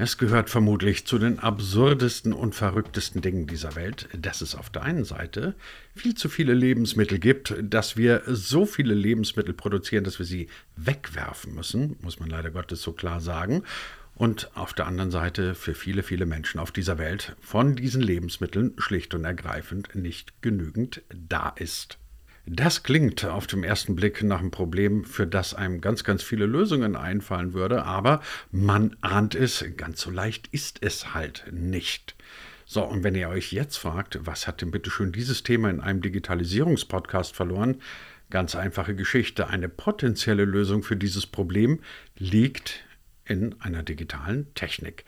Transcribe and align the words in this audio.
Es 0.00 0.16
gehört 0.16 0.48
vermutlich 0.48 1.06
zu 1.06 1.18
den 1.18 1.40
absurdesten 1.40 2.32
und 2.32 2.54
verrücktesten 2.54 3.20
Dingen 3.20 3.48
dieser 3.48 3.74
Welt, 3.74 4.08
dass 4.16 4.42
es 4.42 4.54
auf 4.54 4.70
der 4.70 4.82
einen 4.82 5.04
Seite 5.04 5.56
viel 5.96 6.14
zu 6.14 6.28
viele 6.28 6.54
Lebensmittel 6.54 7.18
gibt, 7.18 7.52
dass 7.60 7.96
wir 7.96 8.22
so 8.26 8.64
viele 8.64 8.94
Lebensmittel 8.94 9.54
produzieren, 9.54 10.04
dass 10.04 10.20
wir 10.20 10.26
sie 10.26 10.50
wegwerfen 10.76 11.52
müssen, 11.52 11.96
muss 12.00 12.20
man 12.20 12.30
leider 12.30 12.52
Gottes 12.52 12.80
so 12.80 12.92
klar 12.92 13.20
sagen, 13.20 13.64
und 14.14 14.56
auf 14.56 14.72
der 14.72 14.86
anderen 14.86 15.10
Seite 15.10 15.56
für 15.56 15.74
viele, 15.74 16.04
viele 16.04 16.26
Menschen 16.26 16.60
auf 16.60 16.70
dieser 16.70 16.96
Welt 16.98 17.34
von 17.40 17.74
diesen 17.74 18.00
Lebensmitteln 18.00 18.74
schlicht 18.78 19.14
und 19.14 19.24
ergreifend 19.24 19.96
nicht 19.96 20.42
genügend 20.42 21.02
da 21.08 21.48
ist. 21.56 21.98
Das 22.50 22.82
klingt 22.82 23.26
auf 23.26 23.46
den 23.46 23.62
ersten 23.62 23.94
Blick 23.94 24.22
nach 24.22 24.40
einem 24.40 24.50
Problem, 24.50 25.04
für 25.04 25.26
das 25.26 25.52
einem 25.52 25.82
ganz, 25.82 26.02
ganz 26.02 26.22
viele 26.22 26.46
Lösungen 26.46 26.96
einfallen 26.96 27.52
würde, 27.52 27.84
aber 27.84 28.22
man 28.50 28.96
ahnt 29.02 29.34
es, 29.34 29.62
ganz 29.76 30.00
so 30.00 30.10
leicht 30.10 30.46
ist 30.46 30.78
es 30.82 31.12
halt 31.12 31.44
nicht. 31.52 32.16
So, 32.64 32.84
und 32.84 33.04
wenn 33.04 33.14
ihr 33.14 33.28
euch 33.28 33.52
jetzt 33.52 33.76
fragt, 33.76 34.18
was 34.22 34.46
hat 34.46 34.62
denn 34.62 34.70
bitte 34.70 34.90
schön 34.90 35.12
dieses 35.12 35.42
Thema 35.42 35.68
in 35.68 35.80
einem 35.80 36.00
Digitalisierungspodcast 36.00 37.36
verloren? 37.36 37.82
Ganz 38.30 38.54
einfache 38.54 38.94
Geschichte. 38.94 39.48
Eine 39.48 39.68
potenzielle 39.68 40.46
Lösung 40.46 40.82
für 40.82 40.96
dieses 40.96 41.26
Problem 41.26 41.80
liegt 42.16 42.84
in 43.26 43.60
einer 43.60 43.82
digitalen 43.82 44.54
Technik 44.54 45.04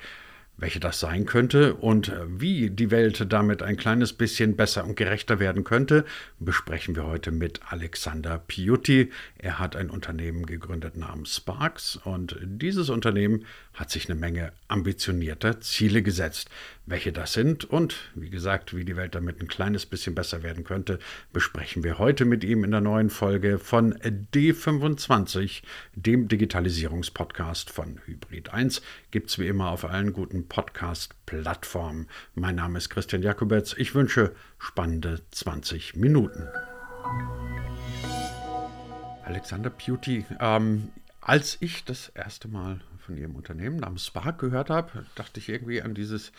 welche 0.60 0.78
das 0.78 1.00
sein 1.00 1.26
könnte 1.26 1.74
und 1.74 2.12
wie 2.26 2.70
die 2.70 2.90
Welt 2.90 3.32
damit 3.32 3.62
ein 3.62 3.76
kleines 3.76 4.12
bisschen 4.12 4.56
besser 4.56 4.84
und 4.84 4.94
gerechter 4.94 5.40
werden 5.40 5.64
könnte, 5.64 6.04
besprechen 6.38 6.94
wir 6.94 7.06
heute 7.06 7.32
mit 7.32 7.60
Alexander 7.68 8.38
Piutti. 8.38 9.10
Er 9.38 9.58
hat 9.58 9.74
ein 9.74 9.90
Unternehmen 9.90 10.46
gegründet 10.46 10.96
namens 10.96 11.36
Sparks 11.36 11.96
und 11.96 12.36
dieses 12.42 12.90
Unternehmen 12.90 13.46
hat 13.72 13.90
sich 13.90 14.08
eine 14.10 14.18
Menge 14.18 14.52
ambitionierter 14.68 15.60
Ziele 15.60 16.02
gesetzt. 16.02 16.50
Welche 16.90 17.12
das 17.12 17.34
sind 17.34 17.64
und 17.64 18.10
wie 18.16 18.30
gesagt, 18.30 18.74
wie 18.74 18.84
die 18.84 18.96
Welt 18.96 19.14
damit 19.14 19.40
ein 19.40 19.46
kleines 19.46 19.86
bisschen 19.86 20.16
besser 20.16 20.42
werden 20.42 20.64
könnte, 20.64 20.98
besprechen 21.32 21.84
wir 21.84 22.00
heute 22.00 22.24
mit 22.24 22.42
ihm 22.42 22.64
in 22.64 22.72
der 22.72 22.80
neuen 22.80 23.10
Folge 23.10 23.60
von 23.60 23.94
D25, 23.94 25.62
dem 25.94 26.26
Digitalisierungspodcast 26.26 27.70
von 27.70 28.00
Hybrid 28.06 28.52
1. 28.52 28.82
Gibt 29.12 29.30
es 29.30 29.38
wie 29.38 29.46
immer 29.46 29.70
auf 29.70 29.84
allen 29.84 30.12
guten 30.12 30.48
Podcast-Plattformen. 30.48 32.08
Mein 32.34 32.56
Name 32.56 32.78
ist 32.78 32.90
Christian 32.90 33.22
Jakobetz. 33.22 33.72
Ich 33.78 33.94
wünsche 33.94 34.34
spannende 34.58 35.20
20 35.30 35.94
Minuten. 35.94 36.48
Alexander 39.22 39.70
Beauty, 39.70 40.26
ähm, 40.40 40.88
als 41.20 41.56
ich 41.60 41.84
das 41.84 42.08
erste 42.08 42.48
Mal 42.48 42.80
von 43.10 43.18
Ihrem 43.18 43.34
Unternehmen 43.34 43.78
namens 43.78 44.06
Spark 44.06 44.38
gehört 44.38 44.70
habe, 44.70 45.04
dachte 45.16 45.40
ich 45.40 45.48
irgendwie 45.48 45.82
an 45.82 45.94
dieses, 45.94 46.30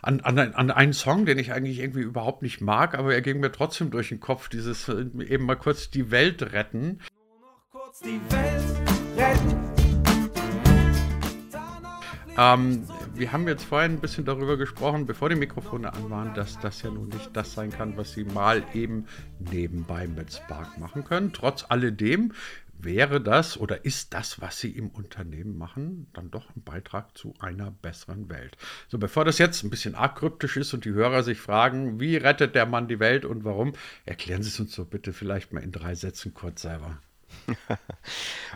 an, 0.00 0.20
an, 0.20 0.38
an 0.38 0.70
einen 0.70 0.94
Song, 0.94 1.26
den 1.26 1.38
ich 1.38 1.52
eigentlich 1.52 1.80
irgendwie 1.80 2.00
überhaupt 2.00 2.40
nicht 2.40 2.62
mag, 2.62 2.96
aber 2.98 3.12
er 3.12 3.20
ging 3.20 3.40
mir 3.40 3.52
trotzdem 3.52 3.90
durch 3.90 4.08
den 4.08 4.20
Kopf, 4.20 4.48
dieses 4.48 4.88
äh, 4.88 5.04
eben 5.28 5.44
mal 5.44 5.56
kurz 5.56 5.90
die 5.90 6.10
Welt 6.10 6.42
retten. 6.54 7.00
Nur 7.28 7.40
noch 7.40 7.70
kurz 7.70 8.00
die 8.00 8.18
Welt 8.30 9.18
retten. 9.18 9.74
Ähm, 12.36 12.88
wir 13.14 13.32
haben 13.32 13.46
jetzt 13.46 13.64
vorhin 13.64 13.92
ein 13.92 14.00
bisschen 14.00 14.24
darüber 14.24 14.56
gesprochen, 14.56 15.04
bevor 15.04 15.28
die 15.28 15.36
Mikrofone 15.36 15.92
an 15.92 16.10
waren, 16.10 16.34
dass 16.34 16.58
das 16.58 16.80
ja 16.82 16.90
nun 16.90 17.08
nicht 17.08 17.36
das 17.36 17.52
sein 17.52 17.70
kann, 17.70 17.98
was 17.98 18.12
Sie 18.12 18.24
mal 18.24 18.64
eben 18.72 19.06
nebenbei 19.38 20.08
mit 20.08 20.32
Spark 20.32 20.78
machen 20.78 21.04
können. 21.04 21.32
Trotz 21.32 21.66
alledem 21.68 22.32
wäre 22.84 23.20
das 23.20 23.58
oder 23.58 23.84
ist 23.84 24.14
das, 24.14 24.40
was 24.40 24.58
Sie 24.58 24.70
im 24.70 24.88
Unternehmen 24.88 25.58
machen, 25.58 26.08
dann 26.12 26.30
doch 26.30 26.54
ein 26.54 26.62
Beitrag 26.62 27.16
zu 27.16 27.34
einer 27.38 27.70
besseren 27.70 28.28
Welt. 28.28 28.56
So, 28.88 28.98
bevor 28.98 29.24
das 29.24 29.38
jetzt 29.38 29.62
ein 29.62 29.70
bisschen 29.70 29.94
arg 29.94 30.16
kryptisch 30.16 30.56
ist 30.56 30.74
und 30.74 30.84
die 30.84 30.92
Hörer 30.92 31.22
sich 31.22 31.40
fragen, 31.40 32.00
wie 32.00 32.16
rettet 32.16 32.54
der 32.54 32.66
Mann 32.66 32.88
die 32.88 33.00
Welt 33.00 33.24
und 33.24 33.44
warum, 33.44 33.72
erklären 34.04 34.42
Sie 34.42 34.48
es 34.48 34.60
uns 34.60 34.74
so 34.74 34.84
bitte 34.84 35.12
vielleicht 35.12 35.52
mal 35.52 35.62
in 35.62 35.72
drei 35.72 35.94
Sätzen 35.94 36.34
kurz 36.34 36.62
selber. 36.62 36.98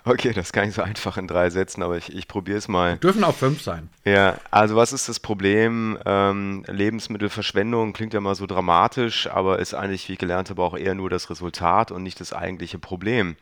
Okay, 0.04 0.32
das 0.32 0.52
kann 0.52 0.68
ich 0.68 0.74
so 0.74 0.82
einfach 0.82 1.16
in 1.16 1.26
drei 1.26 1.50
Sätzen, 1.50 1.82
aber 1.82 1.96
ich, 1.96 2.14
ich 2.14 2.28
probiere 2.28 2.58
es 2.58 2.68
mal. 2.68 2.96
Dürfen 2.98 3.24
auch 3.24 3.34
fünf 3.34 3.60
sein. 3.60 3.90
Ja, 4.04 4.38
also 4.50 4.76
was 4.76 4.92
ist 4.92 5.08
das 5.08 5.20
Problem? 5.20 5.98
Ähm, 6.06 6.64
Lebensmittelverschwendung 6.66 7.92
klingt 7.92 8.14
ja 8.14 8.20
mal 8.20 8.34
so 8.34 8.46
dramatisch, 8.46 9.26
aber 9.26 9.58
ist 9.58 9.74
eigentlich, 9.74 10.08
wie 10.08 10.14
ich 10.14 10.18
gelernt 10.18 10.50
habe, 10.50 10.62
auch 10.62 10.76
eher 10.76 10.94
nur 10.94 11.10
das 11.10 11.28
Resultat 11.30 11.90
und 11.90 12.02
nicht 12.02 12.20
das 12.20 12.32
eigentliche 12.32 12.78
Problem. 12.78 13.36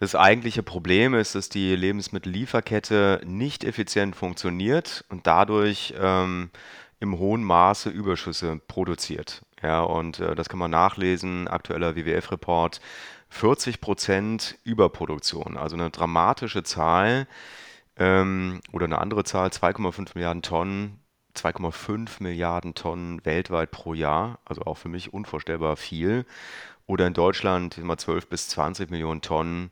Das 0.00 0.14
eigentliche 0.14 0.62
Problem 0.62 1.14
ist, 1.14 1.34
dass 1.34 1.48
die 1.48 1.74
Lebensmittellieferkette 1.74 3.20
nicht 3.24 3.64
effizient 3.64 4.14
funktioniert 4.14 5.04
und 5.08 5.26
dadurch 5.26 5.94
ähm, 5.98 6.50
im 7.00 7.18
hohen 7.18 7.42
Maße 7.42 7.90
Überschüsse 7.90 8.60
produziert. 8.68 9.42
Ja, 9.60 9.80
und 9.82 10.20
äh, 10.20 10.36
das 10.36 10.48
kann 10.48 10.60
man 10.60 10.70
nachlesen, 10.70 11.48
aktueller 11.48 11.96
WWF-Report, 11.96 12.80
40 13.30 13.80
Prozent 13.80 14.58
Überproduktion, 14.62 15.56
also 15.56 15.76
eine 15.76 15.90
dramatische 15.90 16.62
Zahl 16.62 17.26
ähm, 17.96 18.60
oder 18.72 18.84
eine 18.84 18.98
andere 18.98 19.24
Zahl, 19.24 19.48
2,5 19.48 20.10
Milliarden 20.14 20.42
Tonnen, 20.42 21.00
2,5 21.34 22.22
Milliarden 22.22 22.74
Tonnen 22.74 23.24
weltweit 23.24 23.72
pro 23.72 23.94
Jahr, 23.94 24.38
also 24.44 24.62
auch 24.62 24.78
für 24.78 24.88
mich 24.88 25.12
unvorstellbar 25.12 25.76
viel 25.76 26.24
oder 26.88 27.06
in 27.06 27.14
Deutschland 27.14 27.78
immer 27.78 27.96
12 27.96 28.28
bis 28.28 28.48
20 28.48 28.90
Millionen 28.90 29.20
Tonnen 29.20 29.70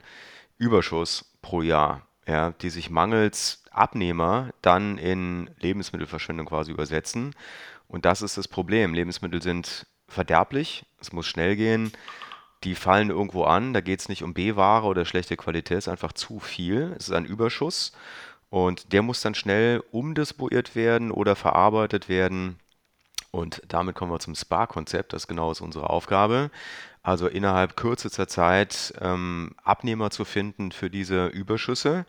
Überschuss 0.58 1.32
pro 1.42 1.62
Jahr, 1.62 2.06
ja, 2.28 2.52
die 2.52 2.70
sich 2.70 2.90
mangels 2.90 3.64
Abnehmer 3.72 4.50
dann 4.62 4.98
in 4.98 5.50
Lebensmittelverschwendung 5.58 6.46
quasi 6.46 6.70
übersetzen. 6.70 7.34
Und 7.88 8.04
das 8.04 8.22
ist 8.22 8.36
das 8.36 8.46
Problem. 8.46 8.94
Lebensmittel 8.94 9.42
sind 9.42 9.86
verderblich, 10.08 10.84
es 11.00 11.12
muss 11.12 11.26
schnell 11.26 11.56
gehen, 11.56 11.92
die 12.64 12.74
fallen 12.74 13.10
irgendwo 13.10 13.44
an, 13.44 13.72
da 13.72 13.80
geht 13.80 14.00
es 14.00 14.08
nicht 14.08 14.22
um 14.22 14.34
B-Ware 14.34 14.86
oder 14.86 15.04
schlechte 15.04 15.36
Qualität, 15.36 15.78
es 15.78 15.86
ist 15.86 15.92
einfach 15.92 16.12
zu 16.12 16.38
viel, 16.38 16.94
es 16.96 17.08
ist 17.08 17.14
ein 17.14 17.24
Überschuss 17.24 17.92
und 18.50 18.92
der 18.92 19.02
muss 19.02 19.20
dann 19.20 19.34
schnell 19.34 19.82
umdisponiert 19.90 20.74
werden 20.74 21.10
oder 21.10 21.36
verarbeitet 21.36 22.08
werden. 22.08 22.58
Und 23.30 23.62
damit 23.68 23.94
kommen 23.94 24.12
wir 24.12 24.18
zum 24.18 24.34
Spa-Konzept, 24.34 25.12
das 25.12 25.26
genau 25.26 25.50
ist 25.50 25.60
unsere 25.60 25.90
Aufgabe. 25.90 26.50
Also 27.06 27.28
innerhalb 27.28 27.76
kürzester 27.76 28.26
Zeit 28.26 28.92
ähm, 29.00 29.52
Abnehmer 29.62 30.10
zu 30.10 30.24
finden 30.24 30.72
für 30.72 30.90
diese 30.90 31.28
Überschüsse. 31.28 32.04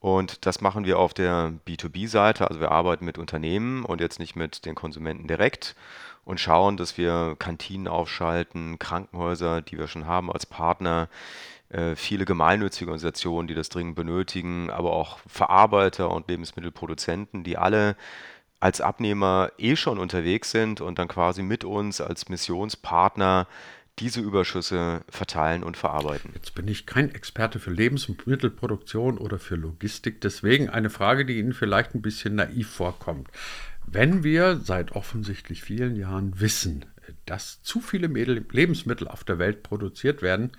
Und 0.00 0.44
das 0.44 0.60
machen 0.60 0.84
wir 0.84 0.98
auf 0.98 1.14
der 1.14 1.52
B2B-Seite. 1.68 2.48
Also 2.48 2.58
wir 2.58 2.72
arbeiten 2.72 3.04
mit 3.04 3.16
Unternehmen 3.16 3.84
und 3.84 4.00
jetzt 4.00 4.18
nicht 4.18 4.34
mit 4.34 4.66
den 4.66 4.74
Konsumenten 4.74 5.28
direkt 5.28 5.76
und 6.24 6.40
schauen, 6.40 6.76
dass 6.76 6.98
wir 6.98 7.36
Kantinen 7.38 7.86
aufschalten, 7.86 8.80
Krankenhäuser, 8.80 9.62
die 9.62 9.78
wir 9.78 9.86
schon 9.86 10.06
haben 10.06 10.32
als 10.32 10.46
Partner, 10.46 11.08
äh, 11.68 11.94
viele 11.94 12.24
gemeinnützige 12.24 12.90
Organisationen, 12.90 13.46
die 13.46 13.54
das 13.54 13.68
dringend 13.68 13.94
benötigen, 13.94 14.68
aber 14.68 14.94
auch 14.94 15.18
Verarbeiter 15.28 16.10
und 16.10 16.26
Lebensmittelproduzenten, 16.26 17.44
die 17.44 17.56
alle 17.56 17.94
als 18.58 18.80
Abnehmer 18.80 19.52
eh 19.58 19.76
schon 19.76 20.00
unterwegs 20.00 20.50
sind 20.50 20.80
und 20.80 20.98
dann 20.98 21.06
quasi 21.06 21.44
mit 21.44 21.62
uns 21.62 22.00
als 22.00 22.28
Missionspartner 22.28 23.46
diese 23.98 24.20
Überschüsse 24.20 25.02
verteilen 25.08 25.62
und 25.62 25.76
verarbeiten. 25.76 26.30
Jetzt 26.34 26.54
bin 26.54 26.66
ich 26.68 26.86
kein 26.86 27.14
Experte 27.14 27.60
für 27.60 27.70
Lebensmittelproduktion 27.70 29.18
oder 29.18 29.38
für 29.38 29.56
Logistik, 29.56 30.20
deswegen 30.20 30.68
eine 30.68 30.90
Frage, 30.90 31.24
die 31.24 31.38
Ihnen 31.38 31.52
vielleicht 31.52 31.94
ein 31.94 32.02
bisschen 32.02 32.34
naiv 32.34 32.68
vorkommt. 32.70 33.28
Wenn 33.86 34.24
wir 34.24 34.56
seit 34.56 34.92
offensichtlich 34.92 35.62
vielen 35.62 35.94
Jahren 35.96 36.40
wissen, 36.40 36.84
dass 37.26 37.62
zu 37.62 37.80
viele 37.80 38.06
Lebensmittel 38.06 39.08
auf 39.08 39.24
der 39.24 39.38
Welt 39.38 39.62
produziert 39.62 40.22
werden, 40.22 40.52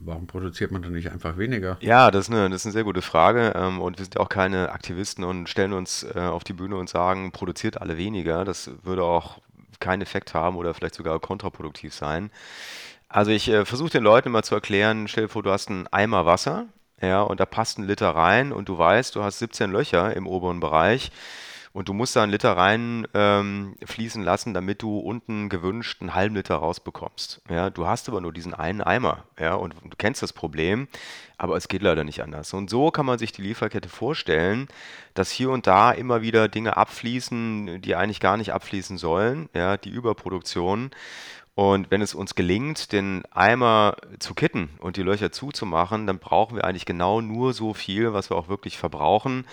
warum 0.00 0.26
produziert 0.26 0.72
man 0.72 0.82
dann 0.82 0.92
nicht 0.92 1.10
einfach 1.12 1.36
weniger? 1.36 1.76
Ja, 1.80 2.10
das 2.10 2.28
ist 2.28 2.34
eine, 2.34 2.48
das 2.48 2.62
ist 2.62 2.66
eine 2.66 2.72
sehr 2.72 2.84
gute 2.84 3.02
Frage. 3.02 3.52
Ähm, 3.54 3.80
und 3.80 3.98
wir 3.98 4.04
sind 4.04 4.18
auch 4.18 4.28
keine 4.28 4.72
Aktivisten 4.72 5.24
und 5.24 5.48
stellen 5.48 5.72
uns 5.72 6.02
äh, 6.02 6.18
auf 6.18 6.44
die 6.44 6.54
Bühne 6.54 6.76
und 6.76 6.88
sagen, 6.88 7.32
produziert 7.32 7.80
alle 7.80 7.96
weniger. 7.96 8.44
Das 8.44 8.70
würde 8.82 9.04
auch 9.04 9.40
keinen 9.80 10.02
Effekt 10.02 10.34
haben 10.34 10.56
oder 10.56 10.74
vielleicht 10.74 10.94
sogar 10.94 11.18
kontraproduktiv 11.20 11.94
sein. 11.94 12.30
Also 13.08 13.30
ich 13.32 13.48
äh, 13.48 13.64
versuche 13.64 13.90
den 13.90 14.04
Leuten 14.04 14.28
immer 14.28 14.42
zu 14.42 14.54
erklären, 14.54 15.08
stell 15.08 15.24
dir 15.24 15.28
vor, 15.28 15.42
du 15.42 15.50
hast 15.50 15.68
einen 15.68 15.88
Eimer 15.88 16.26
Wasser, 16.26 16.66
ja, 17.00 17.22
und 17.22 17.40
da 17.40 17.46
passt 17.46 17.78
ein 17.78 17.86
Liter 17.86 18.10
rein 18.10 18.52
und 18.52 18.68
du 18.68 18.78
weißt, 18.78 19.16
du 19.16 19.24
hast 19.24 19.38
17 19.38 19.70
Löcher 19.70 20.14
im 20.14 20.26
oberen 20.26 20.60
Bereich 20.60 21.10
und 21.72 21.88
du 21.88 21.92
musst 21.92 22.16
da 22.16 22.22
einen 22.22 22.32
Liter 22.32 22.56
rein 22.56 23.06
ähm, 23.14 23.76
fließen 23.84 24.22
lassen, 24.22 24.54
damit 24.54 24.82
du 24.82 24.98
unten 24.98 25.48
gewünscht 25.48 26.00
einen 26.00 26.14
halben 26.14 26.34
Liter 26.34 26.56
rausbekommst. 26.56 27.42
Ja, 27.48 27.70
du 27.70 27.86
hast 27.86 28.08
aber 28.08 28.20
nur 28.20 28.32
diesen 28.32 28.54
einen 28.54 28.80
Eimer, 28.80 29.24
ja, 29.38 29.54
und 29.54 29.74
du 29.84 29.96
kennst 29.96 30.22
das 30.22 30.32
Problem, 30.32 30.88
aber 31.38 31.56
es 31.56 31.68
geht 31.68 31.82
leider 31.82 32.02
nicht 32.02 32.22
anders. 32.22 32.52
Und 32.52 32.70
so 32.70 32.90
kann 32.90 33.06
man 33.06 33.18
sich 33.18 33.30
die 33.30 33.42
Lieferkette 33.42 33.88
vorstellen, 33.88 34.68
dass 35.14 35.30
hier 35.30 35.50
und 35.50 35.66
da 35.66 35.92
immer 35.92 36.22
wieder 36.22 36.48
Dinge 36.48 36.76
abfließen, 36.76 37.80
die 37.80 37.94
eigentlich 37.94 38.20
gar 38.20 38.36
nicht 38.36 38.52
abfließen 38.52 38.98
sollen, 38.98 39.48
ja, 39.54 39.76
die 39.76 39.90
Überproduktion. 39.90 40.90
Und 41.60 41.90
wenn 41.90 42.00
es 42.00 42.14
uns 42.14 42.34
gelingt, 42.34 42.90
den 42.90 43.22
Eimer 43.32 43.94
zu 44.18 44.32
kitten 44.32 44.70
und 44.78 44.96
die 44.96 45.02
Löcher 45.02 45.30
zuzumachen, 45.30 46.06
dann 46.06 46.18
brauchen 46.18 46.56
wir 46.56 46.64
eigentlich 46.64 46.86
genau 46.86 47.20
nur 47.20 47.52
so 47.52 47.74
viel, 47.74 48.14
was 48.14 48.30
wir 48.30 48.38
auch 48.38 48.48
wirklich 48.48 48.78
verbrauchen, 48.78 49.44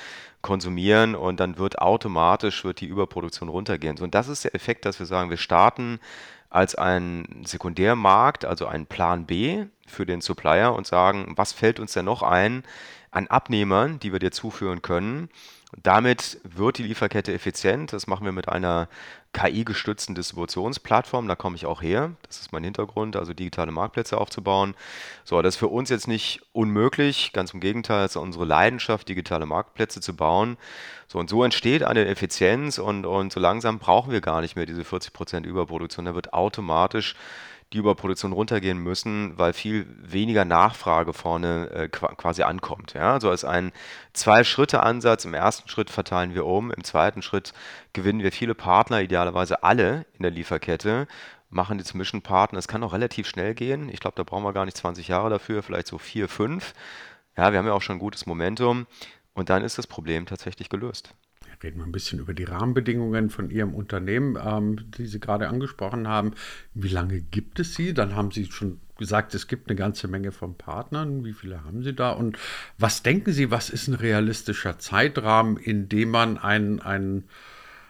konsumieren 0.42 1.16
und 1.16 1.42
dann 1.42 1.58
wird 1.58 1.80
automatisch 1.80 2.64
wird 2.64 2.80
die 2.80 2.86
Überproduktion 2.86 3.50
runtergehen. 3.50 4.00
und 4.00 4.16
das 4.16 4.30
ist 4.30 4.46
der 4.46 4.56
Effekt, 4.56 4.86
dass 4.86 5.00
wir 5.00 5.06
sagen, 5.06 5.30
wir 5.30 5.36
starten 5.36 6.00
als 6.50 6.76
ein 6.76 7.42
Sekundärmarkt, 7.46 8.46
also 8.46 8.68
ein 8.68 8.86
Plan 8.86 9.26
B 9.26 9.66
für 9.88 10.06
den 10.06 10.22
Supplier 10.22 10.74
und 10.74 10.86
sagen, 10.86 11.34
was 11.36 11.54
fällt 11.54 11.80
uns 11.80 11.94
denn 11.94 12.06
noch 12.06 12.24
ein 12.24 12.64
an 13.12 13.28
Abnehmern, 13.28 14.00
die 14.00 14.12
wir 14.12 14.20
dir 14.20 14.32
zuführen 14.32 14.82
können, 14.82 15.30
damit 15.84 16.40
wird 16.44 16.78
die 16.78 16.84
Lieferkette 16.84 17.34
effizient. 17.34 17.92
Das 17.92 18.08
machen 18.08 18.24
wir 18.24 18.32
mit 18.32 18.48
einer 18.48 18.88
KI-gestützten 19.34 20.16
Distributionsplattform. 20.16 21.28
Da 21.28 21.36
komme 21.36 21.58
ich 21.58 21.66
auch 21.66 21.82
her. 21.82 22.12
Das 22.24 22.40
ist 22.40 22.54
mein 22.54 22.64
Hintergrund, 22.64 23.18
also 23.18 23.34
digitale 23.34 23.72
Marktplätze 23.74 24.18
aufzubauen. 24.18 24.76
So, 25.26 25.42
das 25.42 25.56
ist 25.56 25.60
für 25.60 25.68
uns 25.68 25.90
jetzt 25.90 26.08
nicht 26.08 26.42
unmöglich. 26.54 27.34
Ganz 27.34 27.54
im 27.54 27.60
Gegenteil, 27.60 28.06
es 28.06 28.12
ist 28.12 28.18
unsere 28.18 28.46
Leidenschaft, 28.46 29.10
digitale 29.10 29.46
Marktplätze 29.46 30.00
zu 30.00 30.16
bauen. 30.16 30.58
So, 31.08 31.20
und 31.20 31.30
so 31.30 31.44
entsteht 31.44 31.84
eine 31.84 32.06
Effizienz 32.08 32.78
und, 32.78 33.06
und 33.06 33.34
so 33.34 33.40
langsam 33.42 33.78
brauchen 33.78 34.12
wir 34.12 34.22
gar 34.22 34.40
nicht 34.40 34.56
mehr 34.56 34.66
diese 34.66 34.84
40% 34.84 35.44
Überproduktion. 35.44 36.06
Da 36.06 36.16
wird 36.16 36.34
automatisch 36.34 37.16
die 37.74 37.80
Überproduktion 37.80 38.32
runtergehen 38.32 38.78
müssen, 38.78 39.38
weil 39.38 39.52
viel 39.54 39.88
weniger 40.00 40.46
Nachfrage 40.46 41.12
vorne 41.12 41.70
äh, 41.72 41.90
quasi 41.90 42.44
ankommt. 42.44 42.94
Ja? 42.94 43.14
Also 43.14 43.30
als 43.30 43.44
ein 43.44 43.74
Zwei-Schritte-Ansatz. 44.14 45.26
Im 45.26 45.34
ersten 45.34 45.68
Schritt 45.68 45.90
verteilen 45.90 46.34
wir 46.34 46.46
um, 46.46 46.72
im 46.72 46.84
zweiten 46.84 47.22
Schritt 47.22 47.54
gewinnen 47.94 48.24
wir 48.24 48.32
viele 48.32 48.56
Partner, 48.56 49.02
idealerweise 49.02 49.64
alle 49.64 50.06
in 50.14 50.24
der 50.24 50.32
Lieferkette, 50.32 51.08
machen 51.50 51.78
die 51.78 51.84
Zwischenpartner. 51.84 52.60
Es 52.60 52.68
kann 52.68 52.84
auch 52.84 52.94
relativ 52.94 53.28
schnell 53.28 53.54
gehen. 53.54 53.90
Ich 53.90 54.00
glaube, 54.00 54.16
da 54.16 54.24
brauchen 54.24 54.44
wir 54.44 54.54
gar 54.54 54.66
nicht 54.66 54.78
20 54.78 55.10
Jahre 55.10 55.30
dafür, 55.30 55.62
vielleicht 55.62 55.88
so 55.88 55.98
vier, 55.98 56.30
fünf. 56.30 56.74
Ja, 57.36 57.52
wir 57.52 57.60
haben 57.60 57.68
ja 57.68 57.74
auch 57.74 57.82
schon 57.82 57.98
ein 57.98 58.00
gutes 58.00 58.26
Momentum. 58.26 58.88
Und 59.34 59.50
dann 59.50 59.64
ist 59.64 59.78
das 59.78 59.88
Problem 59.88 60.26
tatsächlich 60.26 60.70
gelöst 60.70 61.14
reden 61.64 61.80
wir 61.80 61.86
ein 61.86 61.92
bisschen 61.92 62.20
über 62.20 62.34
die 62.34 62.44
Rahmenbedingungen 62.44 63.30
von 63.30 63.50
Ihrem 63.50 63.74
Unternehmen, 63.74 64.38
ähm, 64.44 64.92
die 64.98 65.08
Sie 65.08 65.20
gerade 65.20 65.50
angesprochen 65.50 66.08
haben. 66.08 66.34
Wie 66.74 66.90
lange 66.90 67.22
gibt 67.22 67.60
es 67.60 67.76
sie? 67.76 67.94
Dann 67.94 68.16
haben 68.16 68.32
Sie 68.32 68.46
schon 68.46 68.80
gesagt, 68.98 69.36
es 69.36 69.48
gibt 69.48 69.70
eine 69.70 69.76
ganze 69.76 70.08
Menge 70.08 70.32
von 70.32 70.58
Partnern. 70.58 71.24
Wie 71.24 71.34
viele 71.34 71.64
haben 71.64 71.84
Sie 71.84 71.94
da? 71.94 72.12
Und 72.12 72.38
was 72.78 73.04
denken 73.04 73.32
Sie, 73.32 73.52
was 73.52 73.70
ist 73.70 73.88
ein 73.88 73.94
realistischer 73.94 74.80
Zeitrahmen, 74.80 75.58
in 75.58 75.90
dem 75.90 76.12
man 76.12 76.38
ein, 76.38 76.82
ein, 76.82 77.24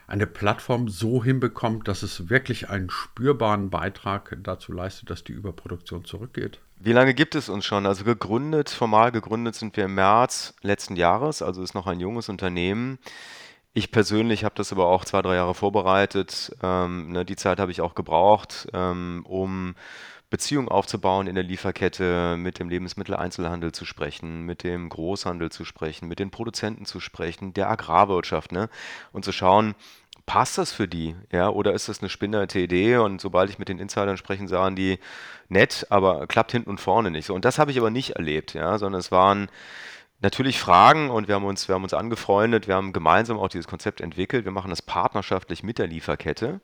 eine 0.06 0.26
Plattform 0.26 0.88
so 0.88 1.22
hinbekommt, 1.22 1.88
dass 1.88 2.02
es 2.02 2.28
wirklich 2.28 2.68
einen 2.70 2.90
spürbaren 2.90 3.70
Beitrag 3.70 4.36
dazu 4.42 4.72
leistet, 4.72 5.10
dass 5.10 5.24
die 5.24 5.32
Überproduktion 5.32 6.04
zurückgeht? 6.04 6.60
Wie 6.80 6.92
lange 6.92 7.14
gibt 7.14 7.34
es 7.34 7.48
uns 7.48 7.64
schon? 7.64 7.86
Also 7.86 8.04
gegründet, 8.04 8.70
formal 8.70 9.10
gegründet 9.10 9.56
sind 9.56 9.76
wir 9.76 9.86
im 9.86 9.94
März 9.94 10.54
letzten 10.62 10.94
Jahres, 10.94 11.42
also 11.42 11.62
ist 11.62 11.74
noch 11.74 11.88
ein 11.88 11.98
junges 11.98 12.28
Unternehmen. 12.28 12.98
Ich 13.78 13.92
persönlich 13.92 14.42
habe 14.42 14.56
das 14.56 14.72
aber 14.72 14.86
auch 14.86 15.04
zwei, 15.04 15.22
drei 15.22 15.36
Jahre 15.36 15.54
vorbereitet. 15.54 16.50
Ähm, 16.64 17.12
ne, 17.12 17.24
die 17.24 17.36
Zeit 17.36 17.60
habe 17.60 17.70
ich 17.70 17.80
auch 17.80 17.94
gebraucht, 17.94 18.66
ähm, 18.72 19.24
um 19.24 19.76
Beziehungen 20.30 20.68
aufzubauen 20.68 21.28
in 21.28 21.36
der 21.36 21.44
Lieferkette, 21.44 22.36
mit 22.36 22.58
dem 22.58 22.68
Lebensmitteleinzelhandel 22.70 23.70
zu 23.70 23.84
sprechen, 23.84 24.42
mit 24.42 24.64
dem 24.64 24.88
Großhandel 24.88 25.52
zu 25.52 25.64
sprechen, 25.64 26.08
mit 26.08 26.18
den 26.18 26.32
Produzenten 26.32 26.86
zu 26.86 26.98
sprechen, 26.98 27.54
der 27.54 27.70
Agrarwirtschaft, 27.70 28.50
ne? 28.50 28.68
Und 29.12 29.24
zu 29.24 29.30
schauen, 29.30 29.76
passt 30.26 30.58
das 30.58 30.72
für 30.72 30.88
die, 30.88 31.14
ja, 31.30 31.48
oder 31.48 31.72
ist 31.72 31.88
das 31.88 32.00
eine 32.00 32.08
spinnerte 32.08 32.58
Idee? 32.58 32.96
Und 32.96 33.20
sobald 33.20 33.48
ich 33.48 33.60
mit 33.60 33.68
den 33.68 33.78
Insidern 33.78 34.16
spreche, 34.16 34.48
sagen 34.48 34.74
die 34.74 34.98
nett, 35.48 35.86
aber 35.88 36.26
klappt 36.26 36.50
hinten 36.50 36.70
und 36.70 36.80
vorne 36.80 37.12
nicht. 37.12 37.26
So, 37.26 37.34
und 37.34 37.44
das 37.44 37.60
habe 37.60 37.70
ich 37.70 37.78
aber 37.78 37.90
nicht 37.90 38.16
erlebt, 38.16 38.54
ja, 38.54 38.76
sondern 38.76 38.98
es 38.98 39.12
waren 39.12 39.48
natürlich 40.20 40.58
Fragen 40.58 41.10
und 41.10 41.28
wir 41.28 41.34
haben 41.34 41.44
uns, 41.44 41.68
wir 41.68 41.74
haben 41.74 41.84
uns 41.84 41.94
angefreundet, 41.94 42.66
wir 42.66 42.74
haben 42.74 42.92
gemeinsam 42.92 43.38
auch 43.38 43.48
dieses 43.48 43.68
Konzept 43.68 44.00
entwickelt. 44.00 44.44
Wir 44.44 44.52
machen 44.52 44.70
das 44.70 44.82
partnerschaftlich 44.82 45.62
mit 45.62 45.78
der 45.78 45.86
Lieferkette. 45.86 46.60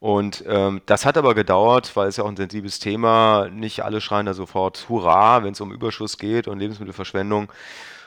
Und 0.00 0.44
ähm, 0.46 0.80
das 0.86 1.04
hat 1.04 1.16
aber 1.16 1.34
gedauert, 1.34 1.96
weil 1.96 2.08
es 2.08 2.16
ja 2.16 2.24
auch 2.24 2.28
ein 2.28 2.36
sensibles 2.36 2.78
Thema. 2.78 3.48
Nicht 3.50 3.84
alle 3.84 4.00
schreien 4.00 4.26
da 4.26 4.34
sofort 4.34 4.88
Hurra, 4.88 5.42
wenn 5.42 5.52
es 5.52 5.60
um 5.60 5.72
Überschuss 5.72 6.18
geht 6.18 6.46
und 6.46 6.60
Lebensmittelverschwendung. 6.60 7.52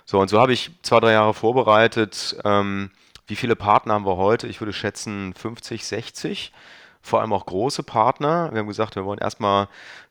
So, 0.05 0.19
und 0.19 0.29
so 0.29 0.39
habe 0.39 0.53
ich 0.53 0.71
zwei, 0.83 0.99
drei 0.99 1.11
Jahre 1.11 1.33
vorbereitet. 1.33 2.37
Ähm, 2.45 2.91
wie 3.27 3.35
viele 3.35 3.55
Partner 3.55 3.93
haben 3.95 4.05
wir 4.05 4.17
heute? 4.17 4.47
Ich 4.47 4.61
würde 4.61 4.73
schätzen 4.73 5.33
50, 5.33 5.85
60. 5.85 6.53
Vor 7.01 7.21
allem 7.21 7.33
auch 7.33 7.45
große 7.45 7.83
Partner. 7.83 8.49
Wir 8.51 8.59
haben 8.59 8.67
gesagt, 8.67 8.95
wir 8.95 9.05
wollen 9.05 9.19
erstmal 9.19 9.67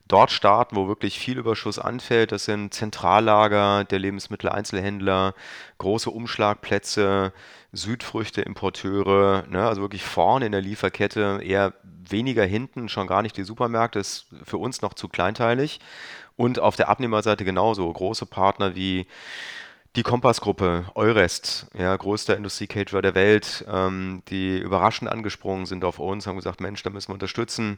dort 0.07 0.31
starten, 0.31 0.75
wo 0.75 0.87
wirklich 0.87 1.17
viel 1.19 1.37
Überschuss 1.37 1.79
anfällt. 1.79 2.31
Das 2.31 2.45
sind 2.45 2.73
Zentrallager 2.73 3.85
der 3.85 3.99
Lebensmitteleinzelhändler, 3.99 5.33
große 5.77 6.09
Umschlagplätze, 6.09 7.31
Südfrüchte-Importeure, 7.71 9.45
ne, 9.47 9.65
also 9.65 9.81
wirklich 9.81 10.03
vorne 10.03 10.45
in 10.45 10.51
der 10.51 10.61
Lieferkette, 10.61 11.39
eher 11.41 11.73
weniger 11.83 12.43
hinten, 12.43 12.89
schon 12.89 13.07
gar 13.07 13.21
nicht 13.21 13.37
die 13.37 13.43
Supermärkte, 13.43 13.99
ist 13.99 14.25
für 14.43 14.57
uns 14.57 14.81
noch 14.81 14.93
zu 14.93 15.07
kleinteilig. 15.07 15.79
Und 16.35 16.59
auf 16.59 16.75
der 16.75 16.89
Abnehmerseite 16.89 17.45
genauso, 17.45 17.91
große 17.91 18.25
Partner 18.25 18.75
wie 18.75 19.07
die 19.97 20.03
Kompassgruppe, 20.03 20.85
Eurest, 20.95 21.67
ja, 21.77 21.93
größter 21.95 22.37
Industriecaterer 22.37 23.01
der 23.01 23.13
Welt, 23.13 23.65
ähm, 23.69 24.23
die 24.29 24.57
überraschend 24.57 25.11
angesprungen 25.11 25.65
sind 25.65 25.83
auf 25.83 25.99
uns, 25.99 26.27
haben 26.27 26.37
gesagt, 26.37 26.61
Mensch, 26.61 26.81
da 26.83 26.89
müssen 26.89 27.09
wir 27.09 27.15
unterstützen. 27.15 27.77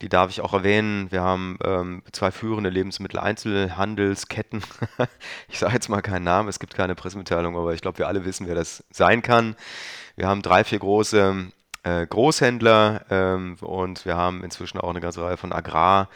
Die 0.00 0.08
darf 0.08 0.30
ich 0.30 0.40
auch 0.40 0.54
erwähnen. 0.54 1.12
Wir 1.12 1.20
haben 1.20 1.58
ähm, 1.62 2.02
zwei 2.12 2.30
führende 2.30 2.70
Lebensmitteleinzelhandelsketten. 2.70 4.62
ich 5.48 5.58
sage 5.58 5.74
jetzt 5.74 5.90
mal 5.90 6.00
keinen 6.00 6.24
Namen, 6.24 6.48
es 6.48 6.60
gibt 6.60 6.74
keine 6.74 6.94
Pressemitteilung, 6.94 7.54
aber 7.58 7.74
ich 7.74 7.82
glaube, 7.82 7.98
wir 7.98 8.08
alle 8.08 8.24
wissen, 8.24 8.46
wer 8.46 8.54
das 8.54 8.82
sein 8.90 9.20
kann. 9.20 9.54
Wir 10.16 10.28
haben 10.28 10.40
drei, 10.40 10.64
vier 10.64 10.78
große 10.78 11.50
äh, 11.82 12.06
Großhändler 12.06 13.04
ähm, 13.10 13.56
und 13.60 14.06
wir 14.06 14.16
haben 14.16 14.42
inzwischen 14.42 14.78
auch 14.80 14.88
eine 14.88 15.00
ganze 15.00 15.22
Reihe 15.22 15.36
von 15.36 15.52
Agrar- 15.52 16.08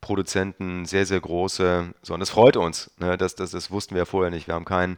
Produzenten, 0.00 0.84
sehr, 0.86 1.06
sehr 1.06 1.20
große. 1.20 1.92
So, 2.02 2.14
und 2.14 2.20
das 2.20 2.30
freut 2.30 2.56
uns. 2.56 2.90
Ne? 2.98 3.16
Das, 3.18 3.34
das, 3.34 3.50
das 3.50 3.70
wussten 3.70 3.94
wir 3.94 4.00
ja 4.00 4.04
vorher 4.04 4.30
nicht. 4.30 4.46
Wir 4.46 4.54
haben 4.54 4.64
kein 4.64 4.96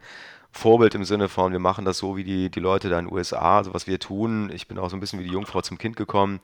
Vorbild 0.53 0.97
im 0.97 1.05
Sinne 1.05 1.29
von, 1.29 1.53
wir 1.53 1.61
machen 1.61 1.85
das 1.85 1.99
so 1.99 2.17
wie 2.17 2.25
die, 2.25 2.51
die 2.51 2.61
Leute 2.61 2.89
da 2.89 2.99
in 2.99 3.07
den 3.07 3.15
USA. 3.15 3.59
Also 3.59 3.73
was 3.73 3.87
wir 3.87 4.01
tun, 4.01 4.51
ich 4.53 4.67
bin 4.67 4.79
auch 4.79 4.91
so 4.91 4.97
ein 4.97 5.01
bisschen 5.01 5.21
wie 5.21 5.25
die 5.25 5.31
Jungfrau 5.31 5.63
zum 5.63 5.79
Kind 5.79 5.95
gekommen, 5.97 6.41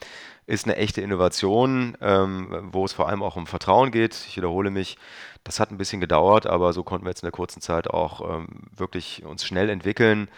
ist 0.46 0.64
eine 0.64 0.76
echte 0.76 1.00
Innovation, 1.00 1.96
ähm, 2.00 2.68
wo 2.70 2.84
es 2.84 2.92
vor 2.92 3.08
allem 3.08 3.22
auch 3.22 3.34
um 3.34 3.48
Vertrauen 3.48 3.90
geht. 3.90 4.14
Ich 4.28 4.36
wiederhole 4.36 4.70
mich, 4.70 4.96
das 5.42 5.58
hat 5.58 5.72
ein 5.72 5.78
bisschen 5.78 6.00
gedauert, 6.00 6.46
aber 6.46 6.72
so 6.72 6.84
konnten 6.84 7.04
wir 7.04 7.10
jetzt 7.10 7.24
in 7.24 7.26
der 7.26 7.32
kurzen 7.32 7.60
Zeit 7.60 7.88
auch 7.90 8.38
ähm, 8.38 8.46
wirklich 8.76 9.24
uns 9.24 9.44
schnell 9.44 9.68
entwickeln 9.68 10.28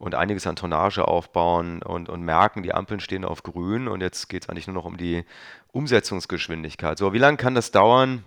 und 0.00 0.14
einiges 0.14 0.46
an 0.46 0.56
Tonnage 0.56 1.06
aufbauen 1.06 1.82
und, 1.82 2.08
und 2.08 2.22
merken, 2.22 2.62
die 2.62 2.72
Ampeln 2.72 3.00
stehen 3.00 3.22
auf 3.22 3.42
grün 3.42 3.86
und 3.86 4.00
jetzt 4.00 4.30
geht 4.30 4.44
es 4.44 4.48
eigentlich 4.48 4.66
nur 4.66 4.74
noch 4.74 4.86
um 4.86 4.96
die 4.96 5.26
Umsetzungsgeschwindigkeit. 5.72 6.96
So, 6.96 7.12
wie 7.12 7.18
lange 7.18 7.36
kann 7.36 7.54
das 7.54 7.70
dauern? 7.70 8.24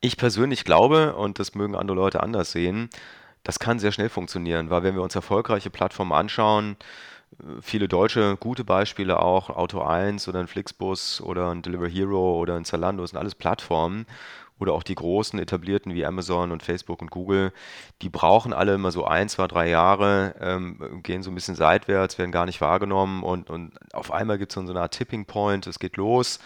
Ich 0.00 0.16
persönlich 0.16 0.64
glaube, 0.64 1.14
und 1.14 1.38
das 1.38 1.54
mögen 1.54 1.76
andere 1.76 1.96
Leute 1.96 2.22
anders 2.22 2.52
sehen, 2.52 2.88
das 3.42 3.58
kann 3.58 3.78
sehr 3.78 3.92
schnell 3.92 4.08
funktionieren, 4.08 4.70
weil 4.70 4.82
wenn 4.82 4.94
wir 4.94 5.02
uns 5.02 5.14
erfolgreiche 5.14 5.68
Plattformen 5.68 6.12
anschauen, 6.12 6.76
viele 7.60 7.88
deutsche 7.88 8.36
gute 8.38 8.64
Beispiele 8.64 9.20
auch, 9.20 9.50
Auto 9.50 9.82
1 9.82 10.28
oder 10.28 10.40
ein 10.40 10.46
Flixbus 10.46 11.20
oder 11.20 11.50
ein 11.50 11.62
Deliver 11.62 11.88
Hero 11.88 12.38
oder 12.38 12.56
ein 12.56 12.64
Zalando, 12.64 13.04
sind 13.06 13.18
alles 13.18 13.34
Plattformen 13.34 14.06
oder 14.58 14.72
auch 14.72 14.82
die 14.82 14.94
großen 14.94 15.38
etablierten 15.38 15.94
wie 15.94 16.06
Amazon 16.06 16.50
und 16.50 16.62
Facebook 16.62 17.02
und 17.02 17.10
Google, 17.10 17.52
die 18.02 18.08
brauchen 18.08 18.52
alle 18.52 18.74
immer 18.74 18.90
so 18.90 19.04
ein, 19.04 19.28
zwei, 19.28 19.46
drei 19.46 19.68
Jahre, 19.68 20.34
ähm, 20.40 21.02
gehen 21.02 21.22
so 21.22 21.30
ein 21.30 21.34
bisschen 21.34 21.54
seitwärts, 21.54 22.18
werden 22.18 22.32
gar 22.32 22.46
nicht 22.46 22.60
wahrgenommen 22.60 23.22
und, 23.22 23.50
und 23.50 23.72
auf 23.92 24.10
einmal 24.12 24.38
gibt 24.38 24.52
es 24.52 24.54
so 24.54 24.60
eine 24.60 24.80
Art 24.80 24.94
Tipping 24.94 25.26
Point, 25.26 25.66
es 25.66 25.78
geht 25.78 25.96
los. 25.96 26.38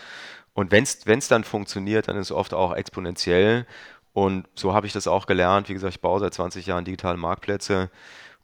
Und 0.52 0.72
wenn 0.72 0.84
es 0.84 1.28
dann 1.28 1.44
funktioniert, 1.44 2.08
dann 2.08 2.16
ist 2.16 2.26
es 2.26 2.32
oft 2.32 2.52
auch 2.52 2.75
exponentiell. 2.75 3.66
Und 4.12 4.49
so 4.56 4.75
habe 4.75 4.88
ich 4.88 4.92
das 4.92 5.06
auch 5.06 5.26
gelernt. 5.26 5.68
Wie 5.68 5.75
gesagt, 5.75 5.94
ich 5.94 6.00
baue 6.00 6.18
seit 6.18 6.34
20 6.34 6.66
Jahren 6.66 6.84
digitale 6.84 7.16
Marktplätze. 7.16 7.90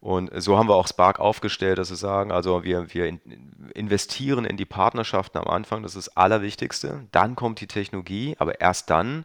Und 0.06 0.30
so 0.40 0.56
haben 0.56 0.68
wir 0.68 0.76
auch 0.76 0.86
Spark 0.86 1.18
aufgestellt, 1.18 1.78
dass 1.78 1.90
wir 1.90 1.96
sagen, 1.96 2.30
also 2.30 2.62
wir, 2.62 2.94
wir 2.94 3.18
investieren 3.75 4.44
in 4.44 4.56
die 4.56 4.64
Partnerschaften 4.64 5.36
am 5.38 5.48
Anfang, 5.48 5.82
das 5.82 5.96
ist 5.96 6.06
das 6.06 6.16
Allerwichtigste. 6.16 7.08
Dann 7.10 7.34
kommt 7.34 7.60
die 7.60 7.66
Technologie, 7.66 8.36
aber 8.38 8.60
erst 8.60 8.88
dann. 8.88 9.25